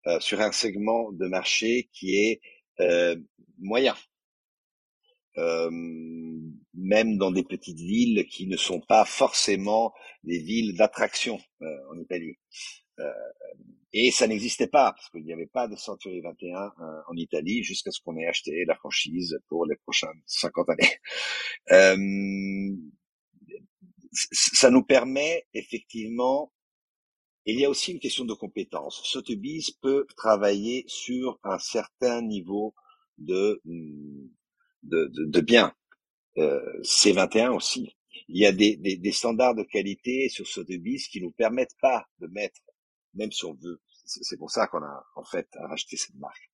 euh, 0.07 0.21
sur 0.21 0.41
un 0.41 0.53
segment 0.53 1.13
de 1.13 1.27
marché 1.27 1.89
qui 1.93 2.17
est 2.17 2.41
euh, 2.81 3.17
moyen. 3.59 3.95
Euh, 5.37 5.71
même 6.75 7.17
dans 7.19 7.31
des 7.31 7.45
petites 7.45 7.79
villes 7.79 8.27
qui 8.27 8.47
ne 8.47 8.57
sont 8.57 8.81
pas 8.81 9.05
forcément 9.05 9.93
des 10.25 10.39
villes 10.39 10.77
d'attraction 10.77 11.39
euh, 11.63 11.67
en 11.93 11.99
Italie. 11.99 12.37
Euh, 13.01 13.13
et 13.97 14.11
ça 14.11 14.27
n'existait 14.27 14.67
pas, 14.67 14.93
parce 14.93 15.09
qu'il 15.11 15.25
n'y 15.25 15.33
avait 15.33 15.47
pas 15.47 15.69
de 15.69 15.77
Century 15.77 16.21
21 16.21 16.57
euh, 16.57 17.01
en 17.09 17.17
Italie 17.17 17.63
jusqu'à 17.63 17.93
ce 17.93 18.01
qu'on 18.01 18.17
ait 18.17 18.27
acheté 18.27 18.65
la 18.67 18.75
franchise 18.75 19.39
pour 19.49 19.67
les 19.67 19.77
prochaines 19.77 20.21
50 20.27 20.69
années. 20.71 20.91
Euh, 21.71 22.77
ça 24.13 24.71
nous 24.71 24.85
permet 24.85 25.47
effectivement, 25.55 26.53
il 27.47 27.59
y 27.59 27.65
a 27.65 27.71
aussi 27.71 27.93
une 27.93 28.01
question 28.01 28.25
de 28.25 28.35
compétence. 28.35 29.01
Sotheby's 29.05 29.71
peut 29.71 30.07
travailler 30.17 30.85
sur 30.89 31.39
un 31.45 31.59
certain 31.59 32.21
niveau 32.21 32.75
de, 33.19 33.61
de, 33.65 35.11
de, 35.13 35.25
de 35.25 35.41
biens. 35.41 35.73
Euh, 36.39 36.81
C21 36.83 37.51
aussi. 37.51 37.97
Il 38.29 38.39
y 38.39 38.47
a 38.47 38.53
des, 38.53 38.77
des, 38.77 38.97
des 38.97 39.13
standards 39.13 39.55
de 39.55 39.63
qualité 39.63 40.29
sur 40.29 40.47
Sotheby's 40.47 41.09
qui 41.09 41.21
nous 41.21 41.31
permettent 41.31 41.77
pas 41.81 42.07
de 42.19 42.27
mettre 42.29 42.61
même 43.15 43.33
si 43.33 43.45
on 43.45 43.55
veut. 43.55 43.81
C'est 44.05 44.37
pour 44.37 44.51
ça 44.51 44.67
qu'on 44.67 44.83
a 44.83 45.07
en 45.17 45.25
fait 45.25 45.49
racheté 45.55 45.97
cette 45.97 46.17
marque. 46.17 46.51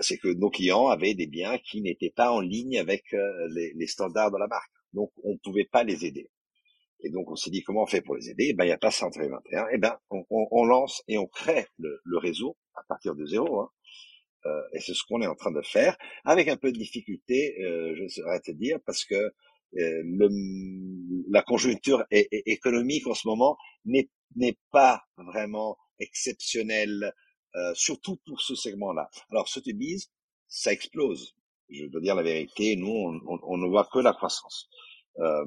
c'est 0.00 0.18
que 0.18 0.28
nos 0.28 0.50
clients 0.50 0.88
avaient 0.88 1.14
des 1.14 1.26
biens 1.26 1.58
qui 1.58 1.80
n'étaient 1.82 2.12
pas 2.14 2.32
en 2.32 2.40
ligne 2.40 2.78
avec 2.78 3.04
les, 3.50 3.72
les, 3.74 3.86
standards 3.86 4.32
de 4.32 4.38
la 4.38 4.48
marque. 4.48 4.72
Donc, 4.92 5.12
on 5.22 5.32
ne 5.32 5.38
pouvait 5.38 5.68
pas 5.70 5.84
les 5.84 6.04
aider. 6.04 6.30
Et 7.00 7.10
donc, 7.10 7.30
on 7.30 7.36
s'est 7.36 7.50
dit, 7.50 7.62
comment 7.62 7.82
on 7.82 7.86
fait 7.86 8.00
pour 8.00 8.16
les 8.16 8.30
aider? 8.30 8.48
Eh 8.50 8.54
ben, 8.54 8.64
il 8.64 8.68
n'y 8.68 8.72
a 8.72 8.78
pas 8.78 8.90
Century 8.90 9.28
21. 9.28 9.66
Eh 9.72 9.78
ben, 9.78 9.96
on, 10.10 10.24
on, 10.30 10.48
on, 10.50 10.64
lance 10.64 11.02
et 11.06 11.18
on 11.18 11.26
crée 11.26 11.66
le, 11.78 12.00
le 12.02 12.18
réseau 12.18 12.56
à 12.74 12.82
partir 12.88 13.14
de 13.14 13.26
zéro. 13.26 13.60
Hein. 13.60 13.70
Euh, 14.46 14.62
et 14.72 14.80
c'est 14.80 14.94
ce 14.94 15.02
qu'on 15.08 15.22
est 15.22 15.26
en 15.26 15.34
train 15.34 15.52
de 15.52 15.62
faire, 15.62 15.96
avec 16.24 16.48
un 16.48 16.56
peu 16.56 16.72
de 16.72 16.78
difficulté, 16.78 17.56
euh, 17.62 17.94
je 17.96 18.08
saurais 18.08 18.40
te 18.40 18.50
dire, 18.50 18.78
parce 18.84 19.04
que 19.04 19.14
euh, 19.14 19.32
le, 19.72 20.28
la 21.30 21.42
conjoncture 21.42 22.04
économique 22.10 23.06
en 23.06 23.14
ce 23.14 23.26
moment 23.26 23.56
n'est 23.84 24.58
pas 24.70 25.02
vraiment 25.16 25.76
exceptionnelle, 25.98 27.12
surtout 27.74 28.16
pour 28.26 28.40
ce 28.40 28.56
segment-là. 28.56 29.08
Alors, 29.30 29.48
Sotheby's, 29.48 30.10
ça 30.48 30.72
explose. 30.72 31.34
Je 31.70 31.86
dois 31.86 32.00
dire 32.00 32.14
la 32.14 32.22
vérité, 32.22 32.76
nous, 32.76 32.88
on, 32.88 33.38
on, 33.42 33.56
ne 33.56 33.68
voit 33.68 33.88
que 33.92 33.98
la 33.98 34.12
croissance. 34.12 34.68
Euh, 35.18 35.44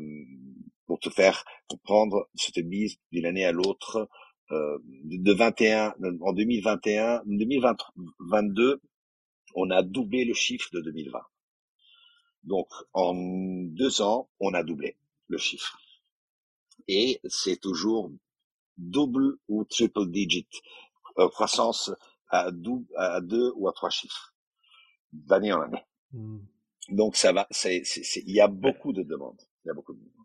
pour 0.85 0.99
te 0.99 1.09
faire 1.09 1.43
comprendre, 1.67 2.29
Sotheby's, 2.35 2.97
d'une 3.11 3.25
année 3.25 3.45
à 3.45 3.51
l'autre, 3.51 4.09
euh, 4.51 4.77
de 4.83 5.33
21 5.33 5.93
en 6.21 6.33
2021, 6.33 7.23
2022, 7.25 8.81
on 9.55 9.69
a 9.71 9.83
doublé 9.83 10.25
le 10.25 10.33
chiffre 10.33 10.69
de 10.73 10.81
2020. 10.81 11.19
Donc 12.43 12.67
en 12.93 13.13
deux 13.13 14.01
ans, 14.01 14.29
on 14.39 14.53
a 14.53 14.63
doublé 14.63 14.97
le 15.27 15.37
chiffre. 15.37 15.77
Et 16.87 17.19
c'est 17.25 17.59
toujours 17.59 18.11
double 18.77 19.37
ou 19.47 19.65
triple 19.65 20.09
digit 20.09 20.47
euh, 21.19 21.27
croissance 21.29 21.91
à, 22.29 22.51
à 22.95 23.21
deux 23.21 23.51
ou 23.55 23.67
à 23.67 23.73
trois 23.73 23.89
chiffres 23.89 24.33
d'année 25.11 25.51
en 25.51 25.61
année. 25.61 25.83
Hmm. 26.11 26.39
Donc 26.89 27.15
ça 27.15 27.33
va, 27.33 27.47
c'est, 27.51 27.83
il 28.25 28.31
y 28.31 28.39
a 28.39 28.47
beaucoup 28.47 28.93
de 28.93 29.03
demandes. 29.03 29.41
Il 29.65 29.67
y 29.67 29.71
a 29.71 29.73
beaucoup 29.73 29.93
de 29.93 29.99
demandes. 29.99 30.16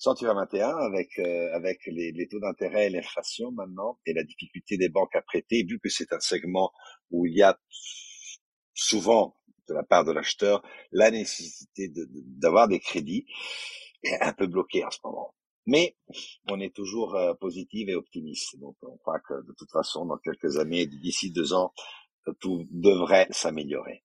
121 0.00 0.76
avec 0.78 1.18
euh, 1.18 1.54
avec 1.54 1.84
les, 1.86 2.10
les, 2.12 2.26
taux 2.26 2.40
d'intérêt 2.40 2.86
et 2.86 2.90
l'inflation 2.90 3.52
maintenant 3.52 3.98
et 4.06 4.14
la 4.14 4.24
difficulté 4.24 4.78
des 4.78 4.88
banques 4.88 5.14
à 5.14 5.20
prêter, 5.20 5.62
vu 5.62 5.78
que 5.78 5.90
c'est 5.90 6.12
un 6.12 6.20
segment 6.20 6.72
où 7.10 7.26
il 7.26 7.36
y 7.36 7.42
a 7.42 7.58
souvent 8.72 9.36
de 9.68 9.74
la 9.74 9.82
part 9.82 10.04
de 10.04 10.12
l'acheteur 10.12 10.62
la 10.90 11.10
nécessité 11.10 11.92
d'avoir 12.38 12.66
des 12.66 12.80
crédits 12.80 13.26
est 14.02 14.20
un 14.22 14.32
peu 14.32 14.46
bloqué 14.46 14.84
en 14.84 14.90
ce 14.90 14.98
moment. 15.04 15.34
Mais 15.66 15.96
on 16.48 16.58
est 16.60 16.74
toujours 16.74 17.14
euh, 17.14 17.34
positif 17.34 17.88
et 17.88 17.94
optimiste. 17.94 18.58
Donc 18.58 18.76
on 18.82 18.96
croit 18.96 19.20
que 19.20 19.34
de 19.46 19.54
toute 19.56 19.70
façon, 19.70 20.06
dans 20.06 20.16
quelques 20.16 20.56
années, 20.56 20.86
d'ici 20.86 21.30
deux 21.30 21.52
ans, 21.52 21.72
tout 22.40 22.66
devrait 22.70 23.28
s'améliorer. 23.30 24.02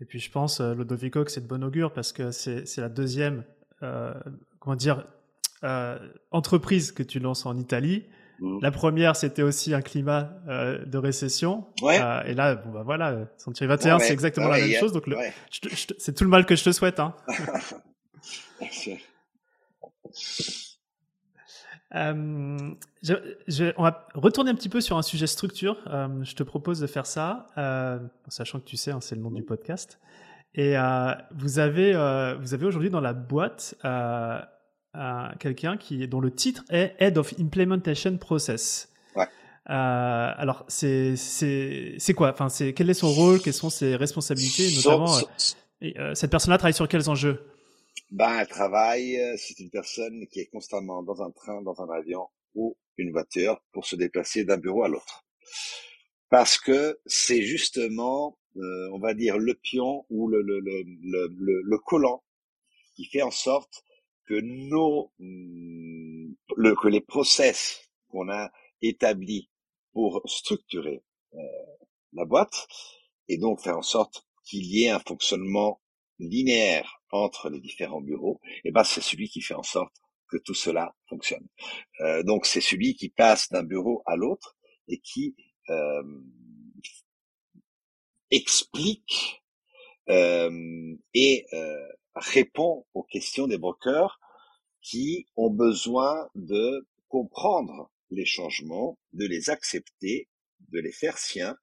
Et 0.00 0.04
puis 0.04 0.18
je 0.18 0.30
pense, 0.30 0.60
euh, 0.60 0.74
Lodovico, 0.74 1.24
que 1.24 1.30
c'est 1.30 1.42
de 1.42 1.46
bon 1.46 1.62
augure 1.62 1.92
parce 1.92 2.12
que 2.12 2.30
c'est 2.30 2.78
la 2.78 2.88
deuxième, 2.88 3.44
euh, 3.82 4.14
comment 4.58 4.76
dire, 4.76 5.06
euh, 5.62 5.98
entreprise 6.30 6.92
que 6.92 7.02
tu 7.02 7.18
lances 7.18 7.46
en 7.46 7.56
Italie. 7.58 8.06
Mmh. 8.40 8.58
La 8.62 8.70
première, 8.70 9.16
c'était 9.16 9.42
aussi 9.42 9.74
un 9.74 9.82
climat 9.82 10.32
euh, 10.48 10.84
de 10.86 10.96
récession. 10.96 11.66
Ouais. 11.82 12.00
Et 12.26 12.34
là, 12.34 12.54
bon 12.54 12.70
bah 12.70 12.82
voilà, 12.82 13.28
Century 13.36 13.66
21, 13.66 13.98
c'est 13.98 14.12
exactement 14.12 14.48
la 14.48 14.58
même 14.58 14.72
chose. 14.72 14.92
Donc 14.92 15.04
c'est 15.98 16.14
tout 16.14 16.24
le 16.24 16.30
mal 16.30 16.46
que 16.46 16.56
je 16.56 16.64
te 16.64 16.72
souhaite. 16.72 16.98
Hein. 16.98 17.14
Euh, 21.94 22.70
je, 23.02 23.14
je, 23.48 23.72
on 23.76 23.82
va 23.82 24.06
retourner 24.14 24.50
un 24.50 24.54
petit 24.54 24.68
peu 24.68 24.80
sur 24.80 24.96
un 24.96 25.02
sujet 25.02 25.26
structure. 25.26 25.76
Euh, 25.88 26.08
je 26.22 26.34
te 26.34 26.42
propose 26.42 26.80
de 26.80 26.86
faire 26.86 27.06
ça, 27.06 27.48
euh, 27.58 27.98
sachant 28.28 28.60
que 28.60 28.64
tu 28.64 28.76
sais, 28.76 28.92
hein, 28.92 29.00
c'est 29.00 29.16
le 29.16 29.22
nom 29.22 29.30
du 29.30 29.42
podcast. 29.42 29.98
Et 30.54 30.74
vous 31.32 31.60
avez, 31.60 31.92
vous 32.40 32.54
avez 32.54 32.66
aujourd'hui 32.66 32.90
dans 32.90 33.00
la 33.00 33.12
boîte 33.12 33.76
quelqu'un 35.38 35.76
qui 35.76 36.08
dont 36.08 36.20
le 36.20 36.32
titre 36.32 36.64
est 36.70 36.96
Head 36.98 37.18
of 37.18 37.34
Implementation 37.38 38.16
Process. 38.16 38.92
Ouais. 39.14 39.28
alors 39.66 40.64
c'est 40.66 41.14
c'est 41.14 41.94
c'est 41.98 42.14
quoi? 42.14 42.30
Enfin 42.32 42.48
c'est 42.48 42.72
quel 42.72 42.90
est 42.90 42.94
son 42.94 43.12
rôle? 43.12 43.40
Quelles 43.40 43.54
sont 43.54 43.70
ses 43.70 43.94
responsabilités? 43.94 44.74
Notamment, 44.74 45.06
cette 46.14 46.30
personne-là 46.32 46.58
travaille 46.58 46.74
sur 46.74 46.88
quels 46.88 47.08
enjeux? 47.08 47.40
Ben, 48.10 48.44
elle 48.44 49.20
euh, 49.20 49.36
c'est 49.38 49.58
une 49.60 49.70
personne 49.70 50.26
qui 50.28 50.40
est 50.40 50.46
constamment 50.46 51.02
dans 51.02 51.22
un 51.22 51.30
train, 51.30 51.62
dans 51.62 51.80
un 51.80 51.88
avion 51.90 52.26
ou 52.54 52.76
une 52.96 53.12
voiture 53.12 53.60
pour 53.72 53.86
se 53.86 53.94
déplacer 53.96 54.44
d'un 54.44 54.58
bureau 54.58 54.82
à 54.82 54.88
l'autre. 54.88 55.24
Parce 56.28 56.58
que 56.58 56.98
c'est 57.06 57.42
justement, 57.42 58.38
euh, 58.56 58.90
on 58.92 58.98
va 58.98 59.14
dire, 59.14 59.38
le 59.38 59.54
pion 59.54 60.06
ou 60.10 60.28
le, 60.28 60.42
le, 60.42 60.60
le, 60.60 61.62
le, 61.62 61.78
collant 61.78 62.24
qui 62.96 63.04
fait 63.04 63.22
en 63.22 63.30
sorte 63.30 63.84
que 64.26 64.40
nos, 64.40 65.12
mm, 65.18 66.32
le, 66.56 66.74
que 66.74 66.88
les 66.88 67.00
process 67.00 67.88
qu'on 68.08 68.28
a 68.28 68.50
établis 68.82 69.50
pour 69.92 70.22
structurer 70.24 71.02
euh, 71.34 71.38
la 72.12 72.24
boîte 72.24 72.66
et 73.28 73.38
donc 73.38 73.60
faire 73.60 73.78
en 73.78 73.82
sorte 73.82 74.26
qu'il 74.44 74.66
y 74.66 74.84
ait 74.84 74.90
un 74.90 75.00
fonctionnement 75.00 75.80
linéaire 76.18 76.99
entre 77.12 77.50
les 77.50 77.60
différents 77.60 78.00
bureaux, 78.00 78.40
eh 78.64 78.70
ben 78.70 78.84
c'est 78.84 79.00
celui 79.00 79.28
qui 79.28 79.40
fait 79.42 79.54
en 79.54 79.62
sorte 79.62 79.94
que 80.28 80.36
tout 80.38 80.54
cela 80.54 80.94
fonctionne. 81.08 81.46
Euh, 82.00 82.22
donc 82.22 82.46
c'est 82.46 82.60
celui 82.60 82.94
qui 82.94 83.08
passe 83.08 83.50
d'un 83.50 83.64
bureau 83.64 84.02
à 84.06 84.16
l'autre 84.16 84.56
et 84.88 84.98
qui 84.98 85.34
euh, 85.68 86.02
explique 88.30 89.42
euh, 90.08 90.96
et 91.14 91.46
euh, 91.52 91.88
répond 92.14 92.86
aux 92.94 93.02
questions 93.02 93.46
des 93.46 93.58
brokers 93.58 94.18
qui 94.82 95.26
ont 95.36 95.50
besoin 95.50 96.28
de 96.34 96.86
comprendre 97.08 97.90
les 98.10 98.24
changements, 98.24 98.98
de 99.12 99.26
les 99.26 99.50
accepter, 99.50 100.28
de 100.72 100.80
les 100.80 100.92
faire 100.92 101.18
siens 101.18 101.56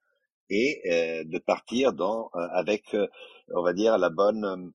et 0.49 0.81
euh, 0.89 1.23
de 1.25 1.39
partir 1.39 1.93
dans 1.93 2.29
avec 2.33 2.95
on 3.49 3.63
va 3.63 3.73
dire 3.73 3.97
la 3.97 4.09
bonne 4.09 4.71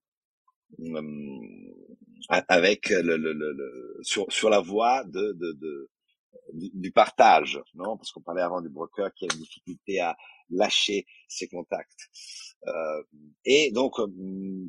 avec 2.49 2.89
le, 2.91 3.17
le, 3.17 3.33
le, 3.33 3.99
sur, 4.03 4.31
sur 4.33 4.51
la 4.51 4.61
voie 4.61 5.05
de, 5.05 5.33
de, 5.33 5.53
de 5.53 5.91
du, 6.53 6.93
partage, 6.93 7.61
non? 7.75 7.97
Parce 7.97 8.11
qu'on 8.13 8.21
parlait 8.21 8.43
avant 8.43 8.61
du 8.61 8.69
broker 8.69 9.13
qui 9.15 9.25
a 9.25 9.29
une 9.33 9.41
difficulté 9.41 10.01
à 10.01 10.17
lâcher 10.51 11.07
ses 11.29 11.49
contacts. 11.49 12.09
Euh, 12.67 13.03
et 13.45 13.71
donc, 13.73 13.95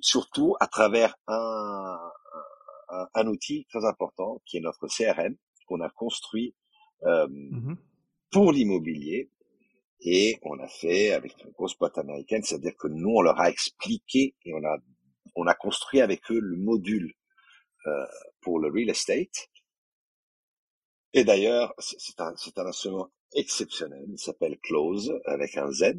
surtout 0.02 0.56
à 0.60 0.68
travers 0.68 1.16
un, 1.28 1.98
un, 2.90 3.08
un, 3.14 3.28
outil 3.28 3.66
très 3.70 3.86
important 3.86 4.42
qui 4.46 4.58
est 4.58 4.62
notre 4.62 4.88
CRM 4.88 5.36
qu'on 5.68 5.82
a 5.82 5.90
construit 5.90 6.56
euh, 7.04 7.28
mmh 7.28 7.76
pour 8.32 8.52
l'immobilier. 8.52 9.30
Et 10.02 10.40
on 10.42 10.58
a 10.60 10.68
fait 10.68 11.12
avec 11.12 11.36
une 11.44 11.52
grosse 11.52 11.78
boîte 11.78 12.00
américaine, 12.00 12.42
c'est-à-dire 12.44 12.76
que 12.76 12.88
nous 12.88 13.12
on 13.16 13.22
leur 13.22 13.40
a 13.40 13.50
expliqué 13.50 14.36
et 14.44 14.54
on 14.56 14.64
a 14.66 14.78
on 15.36 15.48
a 15.48 15.54
construit 15.54 16.02
avec 16.02 16.32
eux 16.32 16.40
le 16.40 16.58
module 16.58 17.14
euh, 17.88 18.06
pour 18.42 18.60
le 18.60 18.70
real 18.70 18.90
estate. 18.90 19.50
Et 21.14 21.24
d'ailleurs, 21.24 21.74
c'est 21.80 22.20
un, 22.20 22.34
un, 22.56 22.66
instrument 22.66 23.12
exceptionnel. 23.34 24.06
Il 24.10 24.20
s'appelle 24.20 24.58
Close 24.60 25.14
avec 25.26 25.58
un 25.58 25.72
Z. 25.72 25.94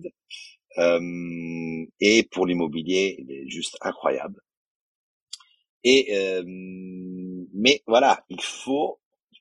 Euh, 0.79 1.87
et 2.01 2.25
pour 2.25 2.47
l'immobilier, 2.47 3.17
il 3.19 3.31
est 3.31 3.49
juste 3.49 3.77
incroyable. 3.81 4.41
Et 5.85 6.17
euh, 6.17 6.43
mais 7.55 7.83
voilà, 7.87 8.25
il 8.29 8.41
faut 8.41 9.01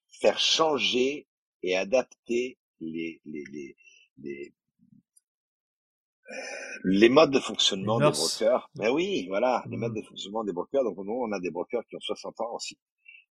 faire 0.10 0.40
changer 0.40 1.28
et 1.64 1.76
adapter 1.76 2.58
les, 2.80 3.22
les 6.84 7.10
modes 7.10 7.32
de 7.32 7.40
fonctionnement 7.40 8.00
des 8.00 8.12
brokers. 8.12 8.70
Ben 8.76 8.90
oui, 8.90 9.26
voilà, 9.28 9.64
les 9.70 9.78
modes 9.78 9.94
mmh. 9.94 10.02
de 10.02 10.06
fonctionnement 10.06 10.44
des 10.44 10.54
brokers. 10.54 10.84
Donc 10.84 10.98
nous, 10.98 11.14
on 11.14 11.32
a 11.32 11.40
des 11.40 11.52
brokers 11.52 11.86
qui 11.88 11.96
ont 11.96 12.02
60 12.02 12.42
ans 12.42 12.54
aussi. 12.54 12.78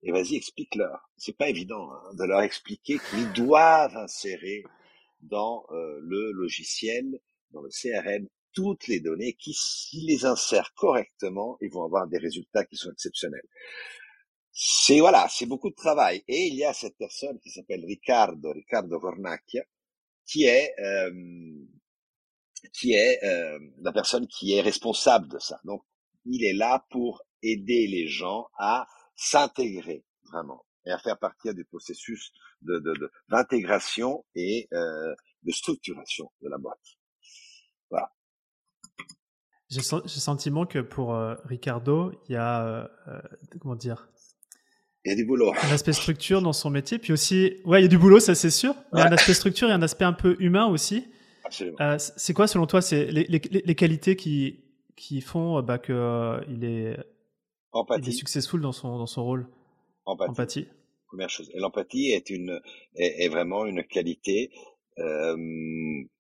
Et 0.04 0.12
vas-y, 0.12 0.36
explique-leur. 0.36 1.10
C'est 1.18 1.38
pas 1.38 1.50
évident 1.50 1.92
hein, 1.92 2.14
de 2.14 2.24
leur 2.24 2.42
expliquer 2.42 2.98
qu'ils 3.10 3.32
doivent 3.34 3.96
insérer 3.96 4.64
dans 5.22 5.66
euh, 5.72 6.00
le 6.02 6.32
logiciel, 6.32 7.20
dans 7.52 7.62
le 7.62 7.70
CRM, 7.70 8.28
toutes 8.54 8.88
les 8.88 9.00
données 9.00 9.34
qui, 9.34 9.54
s'ils 9.54 10.08
les 10.08 10.26
insèrent 10.26 10.74
correctement, 10.76 11.58
ils 11.62 11.70
vont 11.70 11.84
avoir 11.84 12.08
des 12.08 12.18
résultats 12.18 12.66
qui 12.66 12.76
sont 12.76 12.92
exceptionnels. 12.92 13.48
C'est 14.52 15.00
voilà, 15.00 15.28
c'est 15.30 15.46
beaucoup 15.46 15.70
de 15.70 15.76
travail. 15.76 16.24
Et 16.28 16.48
il 16.48 16.56
y 16.56 16.66
a 16.66 16.74
cette 16.74 16.98
personne 16.98 17.40
qui 17.40 17.52
s'appelle 17.52 17.86
Riccardo, 17.86 18.52
Riccardo 18.52 19.00
Cornacchia, 19.00 19.64
qui 20.26 20.46
est 20.46 20.74
euh, 20.80 21.12
qui 22.74 22.94
est 22.94 23.24
euh, 23.24 23.60
la 23.82 23.92
personne 23.92 24.28
qui 24.28 24.54
est 24.54 24.62
responsable 24.62 25.28
de 25.28 25.40
ça. 25.40 25.60
Donc, 25.64 25.84
il 26.26 26.44
est 26.46 26.54
là 26.54 26.86
pour 26.92 27.24
aider 27.42 27.88
les 27.88 28.08
gens 28.08 28.48
à 28.58 28.88
s'intégrer 29.16 30.06
vraiment 30.32 30.66
et 30.86 30.92
à 30.92 30.98
faire 31.00 31.18
partie 31.18 31.54
du 31.54 31.66
processus 31.66 32.32
de 32.62 32.82
d'intégration 33.30 34.24
et 34.36 34.68
euh, 34.74 35.14
de 35.44 35.52
structuration 35.52 36.32
de 36.42 36.50
la 36.50 36.58
boîte. 36.58 36.80
Voilà. 37.90 38.12
J'ai 39.70 39.80
le 39.80 40.08
sentiment 40.08 40.66
que 40.66 40.80
pour 40.80 41.16
euh, 41.16 41.36
Ricardo, 41.46 42.12
il 42.28 42.34
y 42.34 42.36
a, 42.36 42.66
euh, 42.66 42.88
euh, 43.08 43.22
comment 43.62 43.76
dire? 43.76 44.10
Il 45.06 45.10
y 45.10 45.14
a 45.14 45.16
du 45.16 45.26
boulot. 45.26 45.54
Un 45.64 45.72
aspect 45.72 45.94
structure 45.94 46.42
dans 46.42 46.54
son 46.54 46.70
métier, 46.70 47.00
puis 47.00 47.14
aussi, 47.14 47.62
ouais, 47.66 47.80
il 47.80 47.84
y 47.84 47.86
a 47.86 47.88
du 47.88 47.98
boulot, 47.98 48.20
ça 48.20 48.36
c'est 48.36 48.52
sûr. 48.52 48.76
Il 48.94 49.00
y 49.00 49.02
a 49.02 49.08
un 49.08 49.12
aspect 49.14 49.34
structure 49.34 49.70
et 49.70 49.72
un 49.72 49.82
aspect 49.82 50.04
un 50.04 50.14
peu 50.14 50.36
humain 50.40 50.68
aussi. 50.68 51.08
Absolument. 51.44 51.98
c'est 51.98 52.34
quoi, 52.34 52.48
selon 52.48 52.68
toi, 52.68 52.82
c'est 52.82 53.06
les, 53.06 53.26
les, 53.26 53.40
les, 53.40 53.76
qualités 53.76 54.16
qui, 54.16 54.60
qui 54.96 55.22
font 55.22 55.62
bah, 55.62 55.80
qu'il 55.80 56.64
est, 56.64 56.98
il 57.98 58.08
est 58.08 58.12
successful 58.12 58.62
dans 58.62 58.72
son, 58.72 58.98
dans 58.98 59.08
son 59.08 59.24
rôle? 59.24 59.48
Empathie. 60.06 60.32
Empathie. 60.32 60.68
Première 61.08 61.30
chose. 61.30 61.52
L'empathie 61.56 62.12
est 62.12 62.30
une 62.30 62.62
est, 62.96 63.26
est, 63.26 63.28
vraiment 63.28 63.66
une 63.66 63.84
qualité 63.84 64.52
euh, 64.98 65.36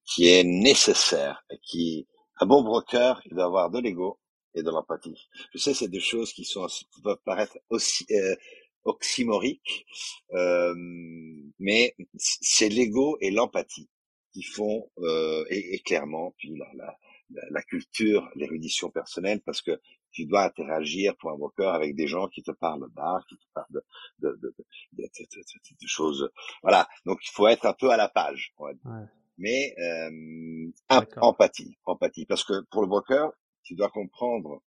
qui 0.05 0.27
est 0.27 0.43
nécessaire, 0.43 1.45
qui 1.63 2.07
un 2.39 2.45
bon 2.45 2.63
broker, 2.63 3.21
il 3.25 3.36
doit 3.36 3.45
avoir 3.45 3.69
de 3.69 3.79
l'ego 3.79 4.19
et 4.55 4.63
de 4.63 4.69
l'empathie. 4.69 5.29
Je 5.53 5.60
sais, 5.60 5.73
c'est 5.73 5.88
deux 5.88 5.99
choses 5.99 6.34
qui 6.34 6.43
sont 6.43 6.67
peuvent 7.03 7.21
paraître 7.23 7.57
aussi 7.69 8.05
euh, 8.12 8.36
oxymoriques, 8.84 9.86
euh, 10.34 10.73
mais 11.60 11.95
c'est 12.17 12.69
l'ego 12.69 13.17
et 13.21 13.31
l'empathie 13.31 13.89
qui 14.32 14.44
font 14.44 14.89
euh, 15.00 15.46
et, 15.50 15.76
et, 15.76 15.80
clairement 15.80 16.34
puis 16.38 16.56
la, 16.58 16.67
la, 16.76 16.98
la 17.50 17.62
culture, 17.63 18.30
l'érudition 18.36 18.89
personnelle, 18.89 19.41
parce 19.41 19.62
que 19.62 19.80
tu 20.12 20.26
dois 20.26 20.44
interagir 20.44 21.15
pour 21.17 21.32
un 21.32 21.38
broker 21.38 21.74
avec 21.74 21.96
des 21.96 22.08
gens 22.08 22.28
qui 22.28 22.44
te 22.44 22.52
parlent 22.52 22.89
d'art, 22.96 23.26
qui 23.30 23.38
te 23.38 23.46
parlent 23.54 23.65
de, 23.72 23.82
de, 24.20 24.39
de, 24.41 24.56
de, 24.94 25.04
de 25.04 25.88
choses. 25.88 26.30
Voilà. 26.63 26.88
Donc 27.06 27.20
il 27.24 27.32
faut 27.32 27.48
être 27.48 27.65
un 27.65 27.74
peu 27.74 27.91
à 27.91 27.98
la 27.98 28.10
page. 28.10 28.54
Ouais 28.58 28.74
mais 29.41 29.74
euh, 29.80 30.72
empathie, 31.17 31.78
empathie, 31.86 32.26
parce 32.26 32.44
que 32.44 32.62
pour 32.70 32.82
le 32.82 32.88
broker, 32.88 33.32
tu 33.63 33.76
dois 33.76 33.89
comprendre 33.89 34.62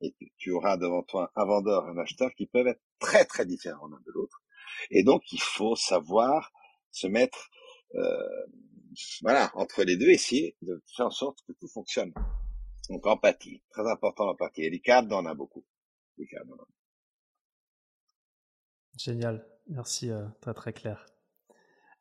et 0.00 0.14
tu 0.36 0.50
auras 0.50 0.76
devant 0.76 1.02
toi 1.02 1.30
un 1.34 1.44
vendeur, 1.44 1.86
un 1.86 1.96
acheteur 1.98 2.30
qui 2.34 2.46
peuvent 2.46 2.66
être 2.66 2.82
très 2.98 3.24
très 3.24 3.46
différents 3.46 3.86
l'un 3.86 4.00
de 4.04 4.12
l'autre, 4.12 4.42
et 4.90 5.02
donc 5.02 5.22
il 5.32 5.40
faut 5.40 5.76
savoir 5.76 6.52
se 6.90 7.06
mettre 7.06 7.48
euh, 7.94 8.46
voilà 9.22 9.50
entre 9.54 9.82
les 9.82 9.96
deux, 9.96 10.08
essayer 10.08 10.56
de 10.62 10.82
faire 10.96 11.06
en 11.06 11.10
sorte 11.10 11.38
que 11.46 11.52
tout 11.52 11.68
fonctionne. 11.68 12.12
Donc 12.88 13.06
empathie, 13.06 13.62
très 13.70 13.88
important 13.90 14.26
l'empathie. 14.26 14.62
Et 14.62 14.70
les 14.70 14.80
cadres 14.80 15.16
en 15.16 15.26
a 15.26 15.34
beaucoup. 15.34 15.64
Génial, 18.96 19.46
merci, 19.68 20.10
euh, 20.10 20.26
très 20.40 20.54
très 20.54 20.72
clair. 20.72 21.06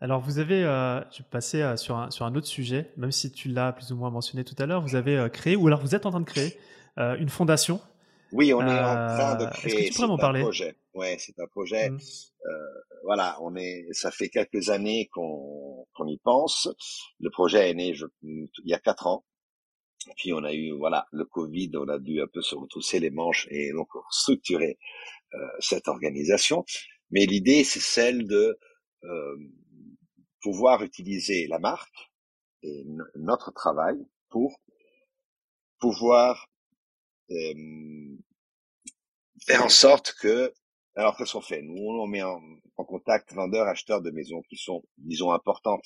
Alors, 0.02 0.20
vous 0.20 0.40
avez, 0.40 0.64
euh, 0.64 1.00
euh, 1.00 1.78
sur, 1.78 1.96
un, 1.96 2.10
sur 2.10 2.26
un 2.26 2.34
autre 2.34 2.48
sujet, 2.48 2.92
même 2.98 3.12
si 3.12 3.32
tu 3.32 3.50
l'as 3.50 3.72
plus 3.72 3.92
ou 3.92 3.96
moins 3.96 4.10
mentionné 4.10 4.44
tout 4.44 4.56
à 4.58 4.66
l'heure, 4.66 4.82
vous 4.82 4.96
avez 4.96 5.16
euh, 5.16 5.30
créé, 5.30 5.56
ou 5.56 5.68
alors 5.68 5.80
vous 5.80 5.94
êtes 5.94 6.08
en 6.08 6.10
train 6.10 6.20
de 6.20 6.26
créer, 6.26 6.58
une 6.98 7.30
fondation. 7.30 7.80
Oui, 8.34 8.54
on 8.54 8.62
est 8.62 8.80
en 8.80 8.96
train 8.96 9.36
de 9.36 9.46
créer. 9.52 9.74
Est-ce 9.74 9.76
que 9.76 9.88
tu 9.88 9.94
pourrais 9.96 10.08
m'en 10.08 10.18
parler? 10.18 10.42
projet. 10.42 10.76
Ouais, 10.94 11.18
c'est 11.20 11.38
un 11.40 11.48
projet. 11.48 11.90
Mmh. 11.90 12.00
voilà, 13.04 13.38
on 13.42 13.56
est, 13.56 13.88
ça 13.92 14.12
fait 14.12 14.30
quelques 14.30 14.70
années 14.70 15.10
qu'on 15.12 15.86
qu'on 15.94 16.08
y 16.08 16.18
pense. 16.18 16.70
Le 17.20 17.30
projet 17.30 17.70
est 17.70 17.74
né 17.74 17.94
je, 17.94 18.06
il 18.24 18.50
y 18.66 18.74
a 18.74 18.80
quatre 18.80 19.08
ans. 19.08 19.26
Puis 20.18 20.34
on 20.34 20.44
a 20.44 20.54
eu, 20.54 20.72
voilà, 20.78 21.06
le 21.12 21.26
Covid, 21.26 21.72
on 21.76 21.88
a 21.88 22.00
dû 22.00 22.22
un 22.22 22.28
peu 22.28 22.42
se 22.42 22.56
retrousser 22.56 23.00
les 23.00 23.12
manches 23.12 23.48
et 23.52 23.72
donc 23.72 23.90
structurer 24.10 24.80
cette 25.60 25.88
organisation. 25.88 26.66
Mais 27.12 27.26
l'idée, 27.26 27.64
c'est 27.64 27.82
celle 27.82 28.26
de 28.26 28.58
euh, 29.04 29.38
pouvoir 30.42 30.82
utiliser 30.82 31.48
la 31.48 31.60
marque 31.60 32.12
et 32.64 32.86
notre 33.16 33.52
travail 33.52 33.98
pour 34.30 34.60
pouvoir 35.80 36.51
euh, 37.32 38.18
faire 39.46 39.66
en 39.66 39.70
sorte 39.70 40.14
que 40.20 40.54
alors 40.96 41.16
qu'est-ce 41.16 41.34
qu'on 41.34 41.42
fait 41.42 41.62
Nous, 41.62 41.82
on 41.82 42.08
met 42.08 42.22
en, 42.22 42.42
contact 42.76 43.32
vendeurs, 43.34 43.68
acheteurs 43.68 44.02
de 44.02 44.10
maisons 44.10 44.42
qui 44.50 44.58
sont, 44.58 44.84
disons, 44.98 45.32
importantes. 45.32 45.86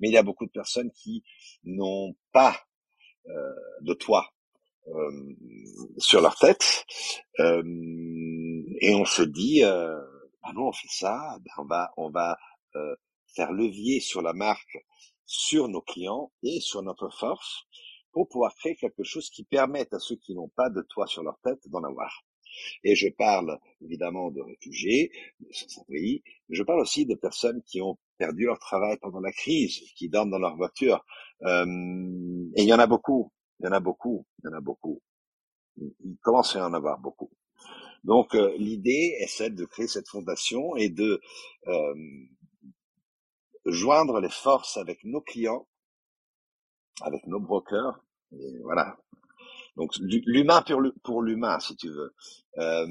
Mais 0.00 0.08
il 0.08 0.12
y 0.12 0.16
a 0.16 0.24
beaucoup 0.24 0.46
de 0.46 0.50
personnes 0.50 0.90
qui 0.90 1.22
n'ont 1.62 2.16
pas 2.32 2.60
euh, 3.28 3.54
de 3.82 3.94
toit 3.94 4.34
euh, 4.88 5.34
sur 5.96 6.20
leur 6.20 6.36
tête. 6.36 6.84
Euh, 7.40 7.62
et 8.80 8.94
on 8.94 9.06
se 9.06 9.22
dit, 9.22 9.64
euh, 9.64 9.98
bah 10.42 10.52
non, 10.54 10.68
on 10.68 10.72
fait 10.72 10.88
ça, 10.90 11.38
ben 11.40 11.52
on 11.56 11.64
va, 11.64 11.92
on 11.96 12.10
va 12.10 12.36
faire 13.34 13.52
levier 13.52 14.00
sur 14.00 14.20
la 14.20 14.32
marque, 14.32 14.76
sur 15.24 15.68
nos 15.68 15.80
clients 15.80 16.32
et 16.42 16.60
sur 16.60 16.82
notre 16.82 17.08
force 17.08 17.66
pour 18.14 18.28
pouvoir 18.28 18.54
créer 18.54 18.76
quelque 18.76 19.02
chose 19.02 19.28
qui 19.28 19.44
permette 19.44 19.92
à 19.92 19.98
ceux 19.98 20.16
qui 20.16 20.34
n'ont 20.34 20.48
pas 20.48 20.70
de 20.70 20.82
toit 20.82 21.06
sur 21.06 21.22
leur 21.22 21.38
tête 21.40 21.68
d'en 21.68 21.82
avoir. 21.82 22.24
Et 22.84 22.94
je 22.94 23.08
parle 23.08 23.58
évidemment 23.82 24.30
de 24.30 24.40
réfugiés, 24.40 25.10
de 25.40 25.52
sans-abri, 25.52 26.22
mais 26.48 26.56
je 26.56 26.62
parle 26.62 26.80
aussi 26.80 27.04
de 27.06 27.16
personnes 27.16 27.60
qui 27.64 27.82
ont 27.82 27.98
perdu 28.16 28.44
leur 28.46 28.60
travail 28.60 28.96
pendant 29.02 29.20
la 29.20 29.32
crise, 29.32 29.80
qui 29.96 30.08
dorment 30.08 30.30
dans 30.30 30.38
leur 30.38 30.56
voiture. 30.56 31.04
Euh, 31.42 31.66
et 32.56 32.62
il 32.62 32.68
y 32.68 32.72
en 32.72 32.78
a 32.78 32.86
beaucoup, 32.86 33.32
il 33.58 33.66
y 33.66 33.68
en 33.68 33.72
a 33.72 33.80
beaucoup, 33.80 34.24
il 34.38 34.48
y 34.48 34.54
en 34.54 34.56
a 34.56 34.60
beaucoup. 34.60 35.02
Il 35.76 36.16
commence 36.22 36.54
à 36.54 36.64
en 36.64 36.72
avoir 36.72 37.00
beaucoup. 37.00 37.32
Donc 38.04 38.36
euh, 38.36 38.54
l'idée 38.58 39.16
est 39.18 39.26
celle 39.26 39.56
de 39.56 39.64
créer 39.64 39.88
cette 39.88 40.08
fondation 40.08 40.76
et 40.76 40.90
de 40.90 41.20
euh, 41.66 41.94
joindre 43.66 44.20
les 44.20 44.30
forces 44.30 44.76
avec 44.76 45.02
nos 45.04 45.22
clients, 45.22 45.66
avec 47.02 47.26
nos 47.26 47.40
brokers, 47.40 47.98
et 48.32 48.58
voilà. 48.62 48.96
Donc 49.76 49.92
l'humain 49.98 50.62
pour 51.02 51.22
l'humain, 51.22 51.58
si 51.60 51.76
tu 51.76 51.88
veux. 51.88 52.14
Euh, 52.58 52.86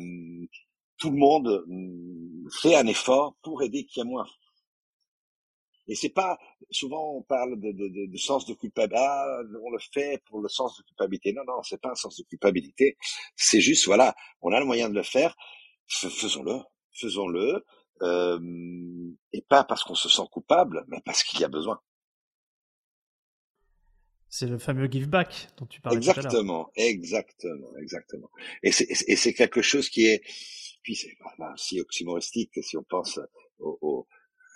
tout 0.97 1.11
le 1.11 1.17
monde 1.17 1.63
mm, 1.67 2.49
fait 2.61 2.75
un 2.75 2.87
effort 2.87 3.35
pour 3.41 3.63
aider 3.63 3.85
qui 3.85 4.01
a 4.01 4.03
moins. 4.03 4.27
Et 5.87 5.95
c'est 5.95 6.09
pas 6.09 6.37
souvent 6.71 7.15
on 7.17 7.23
parle 7.23 7.59
de, 7.59 8.17
sens 8.17 8.45
de 8.45 8.53
culpabilité. 8.53 8.97
Ah, 8.97 9.41
on 9.65 9.71
le 9.71 9.79
fait 9.93 10.21
pour 10.25 10.41
le 10.41 10.47
sens 10.47 10.77
de 10.77 10.83
culpabilité. 10.83 11.33
Non, 11.33 11.43
non, 11.45 11.61
c'est 11.63 11.81
pas 11.81 11.91
un 11.91 11.95
sens 11.95 12.17
de 12.17 12.23
culpabilité. 12.23 12.97
C'est 13.35 13.59
juste 13.59 13.85
voilà, 13.85 14.15
on 14.41 14.53
a 14.53 14.59
le 14.59 14.65
moyen 14.65 14.89
de 14.89 14.95
le 14.95 15.03
faire. 15.03 15.35
Faisons-le, 15.87 16.59
faisons-le 16.91 17.65
euh, 18.01 18.39
et 19.33 19.41
pas 19.41 19.63
parce 19.63 19.83
qu'on 19.83 19.95
se 19.95 20.09
sent 20.09 20.23
coupable, 20.31 20.85
mais 20.87 21.01
parce 21.05 21.23
qu'il 21.23 21.39
y 21.41 21.43
a 21.43 21.49
besoin. 21.49 21.79
C'est 24.36 24.48
le 24.48 24.58
fameux 24.58 24.89
give 24.89 25.08
back 25.08 25.50
dont 25.58 25.67
tu 25.67 25.80
parlais 25.80 25.98
exactement, 25.98 26.72
exactement, 26.76 27.78
exactement. 27.78 28.32
Et 28.63 28.72
c'est 28.72 29.34
quelque 29.36 29.62
chose 29.62 29.89
qui 29.89 30.08
est, 30.08 30.24
puis 30.82 30.96
c'est 30.96 31.15
si 31.56 31.80
oxymoristique 31.80 32.50
si 32.63 32.76
on 32.76 32.82
pense 32.82 33.19
au, 33.60 33.78
au, 33.82 34.08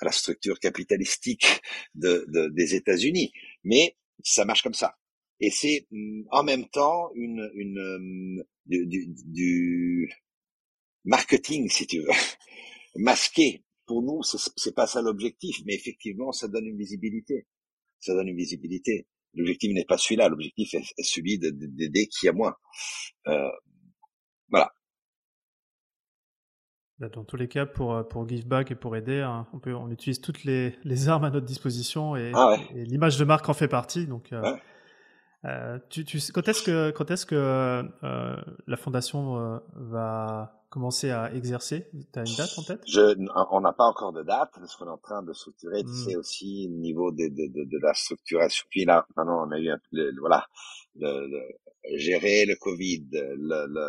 à 0.01 0.05
la 0.05 0.11
structure 0.11 0.59
capitalistique 0.59 1.61
de, 1.93 2.25
de, 2.27 2.49
des 2.55 2.73
États-Unis, 2.73 3.31
mais 3.63 3.95
ça 4.23 4.45
marche 4.45 4.63
comme 4.63 4.73
ça. 4.73 4.97
Et 5.39 5.51
c'est 5.51 5.85
mm, 5.91 6.23
en 6.31 6.41
même 6.41 6.67
temps 6.69 7.11
une, 7.13 7.47
une 7.53 8.43
du, 8.65 8.87
du, 8.87 9.13
du 9.25 10.11
marketing, 11.05 11.69
si 11.69 11.85
tu 11.85 11.99
veux 11.99 12.07
masqué. 12.95 13.63
Pour 13.85 14.01
nous, 14.01 14.23
c'est 14.23 14.73
pas 14.73 14.87
ça 14.87 15.03
l'objectif, 15.03 15.61
mais 15.67 15.75
effectivement, 15.75 16.31
ça 16.31 16.47
donne 16.47 16.65
une 16.65 16.79
visibilité. 16.79 17.45
Ça 17.99 18.15
donne 18.15 18.29
une 18.29 18.37
visibilité. 18.37 19.07
L'objectif 19.33 19.73
n'est 19.73 19.85
pas 19.85 19.97
celui-là. 19.97 20.29
L'objectif 20.29 20.73
est, 20.73 21.03
celui 21.03 21.39
d'aider 21.39 22.07
qui 22.07 22.27
a 22.27 22.33
moins. 22.33 22.55
Euh, 23.27 23.49
voilà. 24.49 24.71
Bah, 26.99 27.09
dans 27.09 27.23
tous 27.23 27.37
les 27.37 27.47
cas, 27.47 27.65
pour, 27.65 28.07
pour 28.07 28.27
give 28.27 28.47
back 28.47 28.71
et 28.71 28.75
pour 28.75 28.95
aider, 28.95 29.21
hein, 29.21 29.47
on, 29.53 29.59
peut, 29.59 29.73
on 29.75 29.91
utilise 29.91 30.19
toutes 30.19 30.43
les, 30.43 30.75
les 30.83 31.09
armes 31.09 31.25
à 31.25 31.29
notre 31.29 31.45
disposition 31.45 32.15
et, 32.15 32.31
ah 32.33 32.55
et 32.73 32.85
l'image 32.85 33.17
de 33.17 33.25
marque 33.25 33.47
en 33.49 33.53
fait 33.53 33.67
partie. 33.67 34.07
Donc, 34.07 34.33
euh, 34.33 34.41
euh, 35.45 35.77
tu, 35.89 36.03
tu, 36.03 36.19
quand 36.33 36.47
est-ce 36.47 36.63
que, 36.63 36.91
quand 36.91 37.11
est-ce 37.11 37.25
que 37.25 37.35
euh, 38.03 38.35
la 38.65 38.77
fondation 38.77 39.37
euh, 39.37 39.59
va 39.75 40.65
commencer 40.69 41.11
à 41.11 41.33
exercer 41.33 41.89
Tu 41.91 42.19
as 42.19 42.23
une 42.25 42.35
date 42.35 42.57
en 42.57 42.63
tête? 42.63 42.81
Je, 42.87 43.15
On 43.51 43.61
n'a 43.61 43.73
pas 43.73 43.85
encore 43.85 44.13
de 44.13 44.23
date 44.23 44.51
parce 44.53 44.75
qu'on 44.75 44.87
est 44.87 44.91
en 44.91 44.97
train 44.97 45.23
de 45.23 45.33
structurer. 45.33 45.83
Tu 45.83 45.93
sais 45.93 46.15
hmm. 46.15 46.19
aussi 46.19 46.67
au 46.69 46.79
niveau 46.79 47.11
de, 47.11 47.27
de, 47.27 47.47
de, 47.53 47.63
de, 47.65 47.77
la 47.81 47.93
structuration. 47.93 48.65
Puis 48.69 48.85
là, 48.85 49.05
maintenant, 49.15 49.47
on 49.47 49.51
a 49.51 49.59
eu 49.59 49.69
un, 49.69 49.77
le, 49.91 50.11
voilà, 50.19 50.45
le, 50.95 51.27
le, 51.27 51.97
gérer 51.97 52.45
le 52.45 52.55
Covid, 52.55 53.07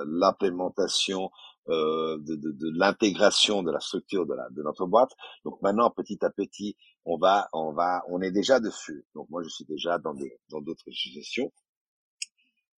l'implémentation 0.07 1.31
euh, 1.69 2.17
de, 2.21 2.35
de, 2.37 2.53
de 2.53 2.79
l'intégration 2.79 3.63
de 3.63 3.71
la 3.71 3.81
structure 3.81 4.25
de, 4.25 4.33
la, 4.33 4.49
de 4.51 4.63
notre 4.63 4.87
boîte. 4.87 5.11
Donc 5.45 5.61
maintenant, 5.61 5.91
petit 5.91 6.25
à 6.25 6.31
petit, 6.31 6.77
on 7.05 7.19
va, 7.19 7.49
on 7.53 7.73
va, 7.73 8.03
on 8.09 8.23
est 8.23 8.31
déjà 8.31 8.59
dessus. 8.59 9.05
Donc 9.15 9.29
moi, 9.29 9.43
je 9.43 9.51
suis 9.51 9.67
déjà 9.67 9.99
dans 9.99 10.15
des, 10.15 10.33
dans 10.51 10.63
d'autres 10.63 10.91
suggestions. 10.91 11.53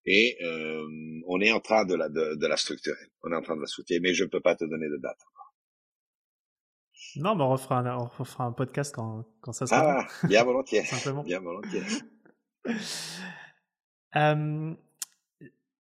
Et 0.05 0.37
euh, 0.43 0.83
on 1.27 1.39
est 1.41 1.51
en 1.51 1.59
train 1.59 1.85
de 1.85 1.95
la, 1.95 2.09
de, 2.09 2.35
de, 2.35 2.47
la 2.47 2.57
structurer. 2.57 2.97
On 3.23 3.31
est 3.31 3.35
en 3.35 3.41
train 3.41 3.55
de 3.55 3.61
la 3.61 3.67
structurer, 3.67 3.99
mais 3.99 4.13
je 4.13 4.23
ne 4.23 4.29
peux 4.29 4.41
pas 4.41 4.55
te 4.55 4.65
donner 4.65 4.89
de 4.89 4.97
date. 4.97 5.19
Non, 7.15 7.35
mais 7.35 7.43
on 7.43 7.49
refera 7.49 7.79
un, 7.79 7.97
on 7.97 8.05
refera 8.05 8.45
un 8.45 8.51
podcast 8.51 8.93
quand, 8.95 9.25
quand 9.41 9.51
ça 9.51 9.67
sera. 9.67 10.01
Ah, 10.01 10.27
bien 10.27 10.43
volontiers. 10.43 10.83
Simplement. 10.85 11.23
Bien 11.23 11.39
volontiers. 11.39 11.83
Euh, 14.17 14.73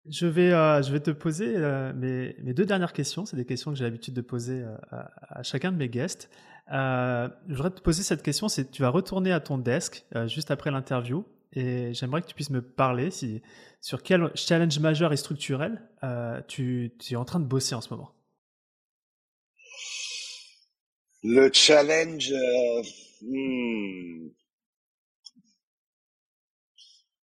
je 0.09 0.27
vais, 0.27 0.51
euh, 0.51 0.81
je 0.81 0.91
vais 0.91 1.01
te 1.01 1.11
poser 1.11 1.57
euh, 1.57 1.93
mes, 1.93 2.35
mes, 2.43 2.55
deux 2.55 2.65
dernières 2.65 2.95
questions. 2.95 3.27
C'est 3.27 3.37
des 3.37 3.45
questions 3.45 3.71
que 3.71 3.77
j'ai 3.77 3.85
l'habitude 3.85 4.15
de 4.15 4.23
poser 4.23 4.65
à, 4.91 5.11
à, 5.29 5.43
chacun 5.43 5.71
de 5.71 5.77
mes 5.77 5.91
guests. 5.91 6.31
je 6.71 7.29
voudrais 7.49 7.71
te 7.71 7.83
poser 7.83 8.03
cette 8.03 8.23
question. 8.23 8.49
C'est 8.49 8.71
tu 8.71 8.81
vas 8.81 8.89
retourner 8.89 9.31
à 9.31 9.41
ton 9.41 9.59
desk 9.59 10.07
juste 10.25 10.51
après 10.51 10.71
l'interview 10.71 11.27
et 11.57 11.95
j'aimerais 11.95 12.23
que 12.23 12.27
tu 12.27 12.35
puisses 12.35 12.51
me 12.51 12.63
parler 12.63 13.11
sur 13.81 14.03
quel 14.03 14.31
challenge 14.35 14.79
majeur 14.79 15.13
et 15.13 15.17
structurel 15.17 15.83
tu, 16.49 16.93
tu 16.99 17.15
es 17.15 17.17
en 17.17 17.25
train 17.25 17.41
de 17.41 17.47
bosser 17.47 17.75
en 17.75 17.81
ce 17.81 17.91
moment? 17.91 18.15
Le 21.27 21.51
challenge, 21.51 22.33
euh, 22.33 22.83
hmm, 23.23 24.29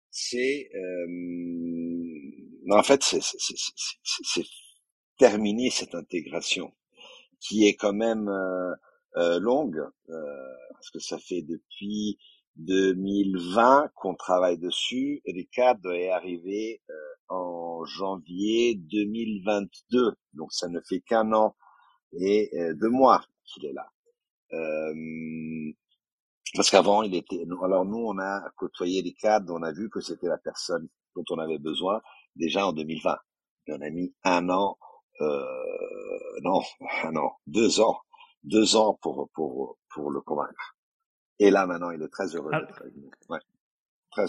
c'est, 0.10 0.70
euh, 0.76 1.08
en 2.72 2.84
fait, 2.84 3.02
c'est 3.04 4.44
terminer 5.18 5.70
cette 5.70 5.96
intégration 5.96 6.74
qui 7.40 7.68
est 7.68 7.76
quand 7.76 7.94
même 7.94 8.28
euh, 8.28 8.76
euh 9.16 9.40
longue, 9.40 9.82
euh, 10.10 10.56
parce 10.74 10.90
que 10.90 11.00
ça 11.00 11.18
fait 11.18 11.42
depuis 11.42 12.18
2020 12.58 13.90
qu'on 13.96 14.16
travaille 14.16 14.58
dessus. 14.58 15.22
Ricard 15.26 15.78
est 15.94 16.10
arrivé 16.10 16.82
en 17.28 17.84
janvier 17.86 18.76
2022, 18.76 20.14
donc 20.34 20.54
ça 20.54 20.68
ne 20.70 20.80
fait 20.82 21.02
qu'un 21.02 21.32
an 21.34 21.56
et 22.14 22.50
deux 22.80 22.90
mois 22.90 23.24
qu'il 23.46 23.66
est 23.66 23.74
là. 23.74 23.88
Euh, 24.54 25.74
parce 26.56 26.70
qu'avant, 26.70 27.04
il 27.04 27.16
était. 27.16 27.44
Alors 27.64 27.86
nous, 27.86 27.98
on 27.98 28.18
a 28.20 28.42
côtoyé 28.56 29.02
les 29.02 29.14
cadres, 29.14 29.54
on 29.54 29.64
a 29.64 29.72
vu 29.72 29.90
que 29.90 30.00
c'était 30.00 30.28
la 30.28 30.38
personne 30.38 30.88
dont 31.16 31.24
on 31.32 31.40
avait 31.40 31.60
besoin 31.60 32.02
déjà 32.36 32.66
en 32.66 32.74
2020. 32.74 33.18
Et 33.68 33.74
on 33.74 33.82
a 33.82 33.90
mis 33.90 34.14
un 34.24 34.50
an, 34.50 34.78
euh, 35.22 35.44
non, 36.44 36.62
un 37.04 37.16
an, 37.16 37.38
deux 37.48 37.80
ans, 37.82 38.00
deux 38.44 38.76
ans 38.76 38.98
pour 39.02 39.30
pour 39.34 39.78
pour 39.90 40.12
le 40.12 40.22
convaincre. 40.22 40.75
Et 41.40 41.52
là, 41.52 41.66
maintenant, 41.66 41.92
il 41.92 42.02
est 42.02 42.10
très 42.10 42.28
heureux 42.36 42.52
ah. 42.54 42.62
d'être 42.62 42.82
avec 42.82 42.96
nous. 42.96 43.12
Ouais. 43.30 43.40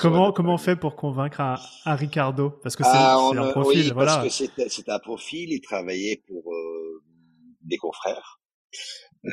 comment 0.01 0.33
comment 0.33 0.55
on 0.55 0.59
fait 0.59 0.77
pour 0.77 0.97
convaincre 0.97 1.41
un, 1.41 1.57
un 1.85 1.95
Ricardo? 1.95 2.51
Parce 2.63 2.77
que 2.77 2.83
c'est 2.83 2.91
ah, 2.93 3.31
un 3.35 3.51
profil, 3.53 3.93
voilà. 3.93 4.19
Parce 4.19 4.39
que 4.39 4.69
c'était 4.69 4.93
un 4.93 4.99
profil. 4.99 5.53
Il 5.53 5.61
travaillait 5.61 6.23
pour 6.27 6.53
euh, 6.53 7.03
des 7.63 7.77
confrères. 7.77 8.41
Euh, 9.25 9.31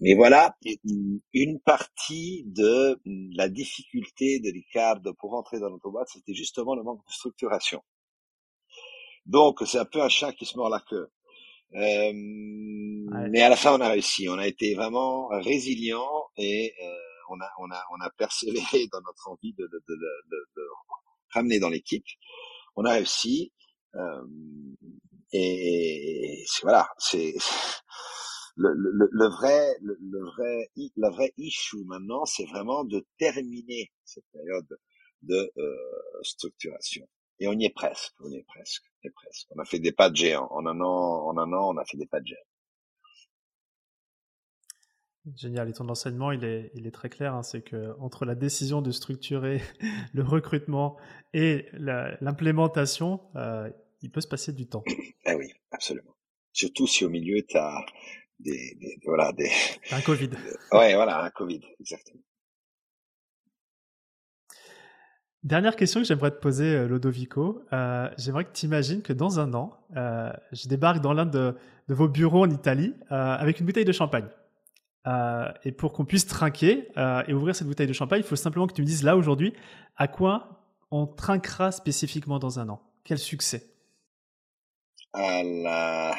mais 0.00 0.14
voilà, 0.14 0.56
une 1.32 1.60
partie 1.60 2.44
de 2.46 3.00
la 3.34 3.48
difficulté 3.48 4.38
de 4.40 4.50
Ricardo 4.52 5.12
pour 5.14 5.34
entrer 5.34 5.58
dans 5.58 5.70
notre 5.70 5.90
boîte, 5.90 6.08
c'était 6.12 6.34
justement 6.34 6.74
le 6.74 6.82
manque 6.82 7.04
de 7.04 7.12
structuration. 7.12 7.82
Donc, 9.26 9.60
c'est 9.66 9.78
un 9.78 9.84
peu 9.84 10.02
un 10.02 10.08
chat 10.08 10.32
qui 10.32 10.46
se 10.46 10.56
mord 10.56 10.68
la 10.68 10.80
queue. 10.80 11.10
Euh, 11.74 12.12
Mais 13.30 13.42
à 13.42 13.48
la 13.48 13.56
fin, 13.56 13.76
on 13.76 13.80
a 13.80 13.88
réussi. 13.88 14.28
On 14.28 14.38
a 14.38 14.46
été 14.46 14.74
vraiment 14.74 15.28
résilient 15.28 16.28
et 16.36 16.74
euh, 16.82 16.94
on 17.30 17.40
a 17.40 17.48
on 17.60 17.70
a 17.70 17.82
on 17.92 18.00
a 18.04 18.10
persévéré 18.10 18.86
dans 18.92 19.00
notre 19.02 19.28
envie 19.28 19.52
de, 19.54 19.64
de, 19.64 19.82
de, 19.88 19.94
de, 19.94 20.36
de 20.56 20.62
ramener 21.32 21.58
dans 21.60 21.68
l'équipe. 21.70 22.04
On 22.76 22.84
a 22.84 22.92
réussi. 22.92 23.52
Euh, 23.96 24.22
et, 25.32 26.40
et 26.42 26.44
voilà, 26.62 26.88
c'est 26.98 27.34
le, 28.56 28.72
le, 28.74 29.28
vrai, 29.28 29.76
le, 29.80 29.96
vrai, 30.36 30.70
la 30.96 31.10
vraie 31.10 31.32
issue 31.36 31.84
maintenant, 31.86 32.24
c'est 32.24 32.46
vraiment 32.46 32.84
de 32.84 33.06
terminer 33.18 33.90
cette 34.04 34.24
période 34.32 34.78
de 35.22 35.52
euh, 35.56 36.22
structuration. 36.22 37.06
Et 37.40 37.48
on 37.48 37.52
y 37.54 37.64
est 37.64 37.74
presque, 37.74 38.14
on 38.20 38.30
y 38.30 38.36
est 38.36 38.46
presque, 38.46 38.84
on 39.02 39.08
est 39.08 39.12
presque. 39.12 39.48
On 39.56 39.58
a 39.58 39.64
fait 39.64 39.78
des 39.78 39.92
pas 39.92 40.10
de 40.10 40.16
géant. 40.16 40.46
En 40.50 40.66
un 40.66 40.78
an, 40.80 41.26
en 41.26 41.38
un 41.38 41.52
an, 41.52 41.74
on 41.74 41.78
a 41.78 41.84
fait 41.86 41.96
des 41.96 42.06
pas 42.06 42.20
de 42.20 42.26
géant. 42.26 42.38
Génial. 45.36 45.68
Et 45.68 45.72
ton 45.72 45.88
enseignement, 45.88 46.32
il 46.32 46.44
est, 46.44 46.70
il 46.74 46.86
est 46.86 46.90
très 46.90 47.08
clair. 47.08 47.34
Hein. 47.34 47.42
c'est 47.42 47.62
que 47.62 47.94
entre 47.98 48.24
la 48.24 48.34
décision 48.34 48.82
de 48.82 48.90
structurer 48.90 49.60
le 50.12 50.22
recrutement 50.22 50.96
et 51.32 51.66
l'implémentation, 51.72 53.20
euh, 53.36 53.70
il 54.02 54.10
peut 54.10 54.20
se 54.20 54.28
passer 54.28 54.52
du 54.52 54.66
temps. 54.66 54.84
Ah 55.24 55.34
oui, 55.36 55.52
absolument. 55.70 56.14
Surtout 56.52 56.86
si 56.86 57.04
au 57.04 57.10
milieu, 57.10 57.42
tu 57.46 57.56
as 57.56 57.84
des, 58.38 58.76
voilà, 59.04 59.32
des... 59.32 59.50
Un 59.92 60.00
Covid. 60.00 60.30
ouais, 60.72 60.94
voilà, 60.94 61.22
un 61.22 61.30
Covid, 61.30 61.60
exactement. 61.78 62.22
Dernière 65.42 65.74
question 65.74 66.00
que 66.00 66.06
j'aimerais 66.06 66.30
te 66.30 66.38
poser, 66.38 66.66
euh, 66.66 66.86
Lodovico. 66.86 67.64
Euh, 67.72 68.10
j'aimerais 68.18 68.44
que 68.44 68.52
tu 68.52 68.66
imagines 68.66 69.00
que 69.00 69.14
dans 69.14 69.40
un 69.40 69.54
an, 69.54 69.72
euh, 69.96 70.30
je 70.52 70.68
débarque 70.68 71.00
dans 71.00 71.14
l'un 71.14 71.24
de, 71.24 71.56
de, 71.88 71.94
vos 71.94 72.08
bureaux 72.08 72.44
en 72.44 72.50
Italie 72.50 72.94
euh, 73.10 73.14
avec 73.14 73.58
une 73.58 73.66
bouteille 73.66 73.86
de 73.86 73.92
champagne. 73.92 74.28
Et 75.64 75.72
pour 75.72 75.94
qu'on 75.94 76.04
puisse 76.04 76.26
trinquer 76.26 76.88
et 77.26 77.32
ouvrir 77.32 77.56
cette 77.56 77.66
bouteille 77.66 77.86
de 77.86 77.92
champagne, 77.94 78.20
il 78.20 78.26
faut 78.26 78.36
simplement 78.36 78.66
que 78.66 78.74
tu 78.74 78.82
me 78.82 78.86
dises 78.86 79.02
là 79.02 79.16
aujourd'hui 79.16 79.54
à 79.96 80.06
quoi 80.08 80.62
on 80.90 81.06
trinquera 81.06 81.72
spécifiquement 81.72 82.38
dans 82.38 82.60
un 82.60 82.68
an. 82.68 82.82
Quel 83.02 83.18
succès? 83.18 83.66
À 85.14 85.42
la 85.42 86.14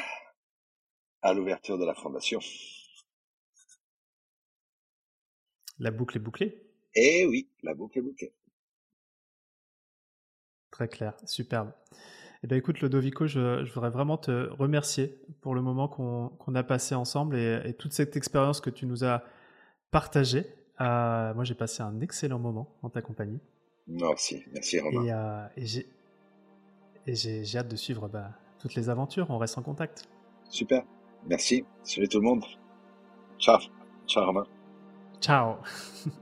à 1.22 1.32
l'ouverture 1.32 1.78
de 1.78 1.84
la 1.84 1.94
fondation. 1.94 2.40
La 5.78 5.92
boucle 5.92 6.16
est 6.16 6.20
bouclée 6.20 6.60
Eh 6.96 7.24
oui, 7.26 7.48
la 7.62 7.74
boucle 7.74 7.98
est 7.98 8.02
bouclée. 8.02 8.32
Très 10.72 10.88
clair, 10.88 11.14
superbe. 11.24 11.70
Eh 12.42 12.48
bien, 12.48 12.56
écoute, 12.56 12.80
Lodovico, 12.80 13.28
je, 13.28 13.64
je 13.64 13.72
voudrais 13.72 13.90
vraiment 13.90 14.16
te 14.16 14.50
remercier 14.50 15.16
pour 15.42 15.54
le 15.54 15.62
moment 15.62 15.86
qu'on 15.86 16.54
a 16.54 16.62
passé 16.64 16.96
ensemble 16.96 17.36
et, 17.36 17.74
toute 17.78 17.92
cette 17.92 18.16
expérience 18.16 18.60
que 18.60 18.70
tu 18.70 18.86
nous 18.86 19.04
as 19.04 19.22
partagée. 19.92 20.44
Euh, 20.80 21.32
moi, 21.34 21.44
j'ai 21.44 21.54
passé 21.54 21.82
un 21.82 22.00
excellent 22.00 22.40
moment 22.40 22.74
en 22.82 22.88
ta 22.88 23.00
compagnie. 23.00 23.38
Merci, 23.86 24.42
merci 24.52 24.80
Romain. 24.80 25.04
Et, 25.04 25.12
euh, 25.12 25.82
et 27.06 27.14
j'ai 27.14 27.58
hâte 27.58 27.68
de 27.68 27.76
suivre 27.76 28.08
bah, 28.08 28.30
toutes 28.58 28.74
les 28.74 28.88
aventures. 28.88 29.30
On 29.30 29.38
reste 29.38 29.58
en 29.58 29.62
contact. 29.62 30.08
Super. 30.48 30.82
Merci. 31.26 31.64
Salut 31.84 32.08
tout 32.08 32.18
le 32.18 32.24
monde. 32.24 32.44
Ciao. 33.38 33.58
Ciao 34.08 34.26
Romain. 34.26 34.46
Ciao. 35.20 35.56